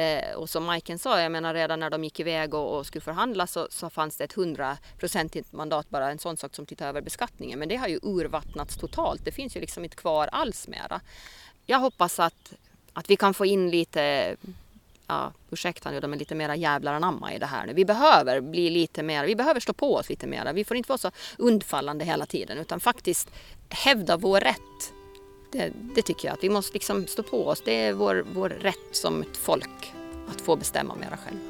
Eh, 0.00 0.36
och 0.36 0.50
som 0.50 0.64
Majken 0.64 0.98
sa, 0.98 1.20
jag 1.20 1.32
menar 1.32 1.54
redan 1.54 1.80
när 1.80 1.90
de 1.90 2.04
gick 2.04 2.20
iväg 2.20 2.54
och, 2.54 2.78
och 2.78 2.86
skulle 2.86 3.02
förhandla 3.02 3.46
så, 3.46 3.66
så 3.70 3.90
fanns 3.90 4.16
det 4.16 4.24
ett 4.24 4.32
hundraprocentigt 4.32 5.52
mandat, 5.52 5.90
bara 5.90 6.10
en 6.10 6.18
sån 6.18 6.36
sak 6.36 6.54
som 6.54 6.66
tittar 6.66 6.88
över 6.88 7.00
beskattningen. 7.00 7.58
Men 7.58 7.68
det 7.68 7.76
har 7.76 7.88
ju 7.88 8.00
urvattnats 8.02 8.76
totalt. 8.76 9.24
Det 9.24 9.32
finns 9.32 9.56
ju 9.56 9.60
liksom 9.60 9.84
inte 9.84 9.96
kvar 9.96 10.28
alls 10.32 10.68
mera. 10.68 11.00
Jag 11.66 11.78
hoppas 11.78 12.20
att, 12.20 12.52
att 12.92 13.10
vi 13.10 13.16
kan 13.16 13.34
få 13.34 13.46
in 13.46 13.70
lite 13.70 14.36
ja, 15.06 15.32
ursäkta 15.50 15.90
nu, 15.90 16.00
de 16.00 16.12
är 16.12 16.16
lite 16.16 16.34
mera 16.34 16.56
jävlar 16.56 16.94
anamma 16.94 17.34
i 17.34 17.38
det 17.38 17.46
här 17.46 17.66
nu. 17.66 17.72
Vi 17.72 17.84
behöver 17.84 18.40
bli 18.40 18.70
lite 18.70 19.02
mer, 19.02 19.26
vi 19.26 19.36
behöver 19.36 19.60
stå 19.60 19.72
på 19.72 19.94
oss 19.94 20.08
lite 20.08 20.26
mer. 20.26 20.52
Vi 20.52 20.64
får 20.64 20.76
inte 20.76 20.88
vara 20.88 20.98
så 20.98 21.10
undfallande 21.38 22.04
hela 22.04 22.26
tiden 22.26 22.58
utan 22.58 22.80
faktiskt 22.80 23.30
hävda 23.68 24.16
vår 24.16 24.40
rätt. 24.40 24.92
Det, 25.50 25.72
det 25.94 26.02
tycker 26.02 26.28
jag 26.28 26.32
att 26.32 26.44
vi 26.44 26.48
måste 26.48 26.72
liksom 26.72 27.06
stå 27.06 27.22
på 27.22 27.46
oss. 27.46 27.62
Det 27.64 27.72
är 27.72 27.92
vår, 27.92 28.24
vår 28.34 28.48
rätt 28.48 28.88
som 28.90 29.22
ett 29.22 29.36
folk 29.36 29.92
att 30.28 30.40
få 30.40 30.56
bestämma 30.56 30.94
mera 30.94 31.16
själva. 31.16 31.40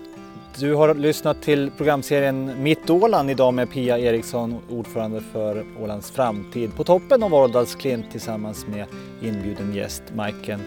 Du 0.59 0.75
har 0.75 0.95
lyssnat 0.95 1.43
till 1.43 1.71
programserien 1.77 2.63
Mitt 2.63 2.91
Åland 2.91 3.31
idag 3.31 3.55
med 3.55 3.71
Pia 3.71 3.99
Eriksson, 3.99 4.59
ordförande 4.71 5.21
för 5.21 5.67
Ålands 5.81 6.11
framtid 6.11 6.77
på 6.77 6.85
toppen 6.85 7.23
av 7.23 7.35
Ådalsklint 7.35 8.11
tillsammans 8.11 8.67
med 8.67 8.87
inbjuden 9.23 9.75
gäst 9.75 10.03
Majken 10.15 10.61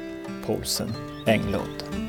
Poulsen 0.46 0.94
Englund. 1.26 2.09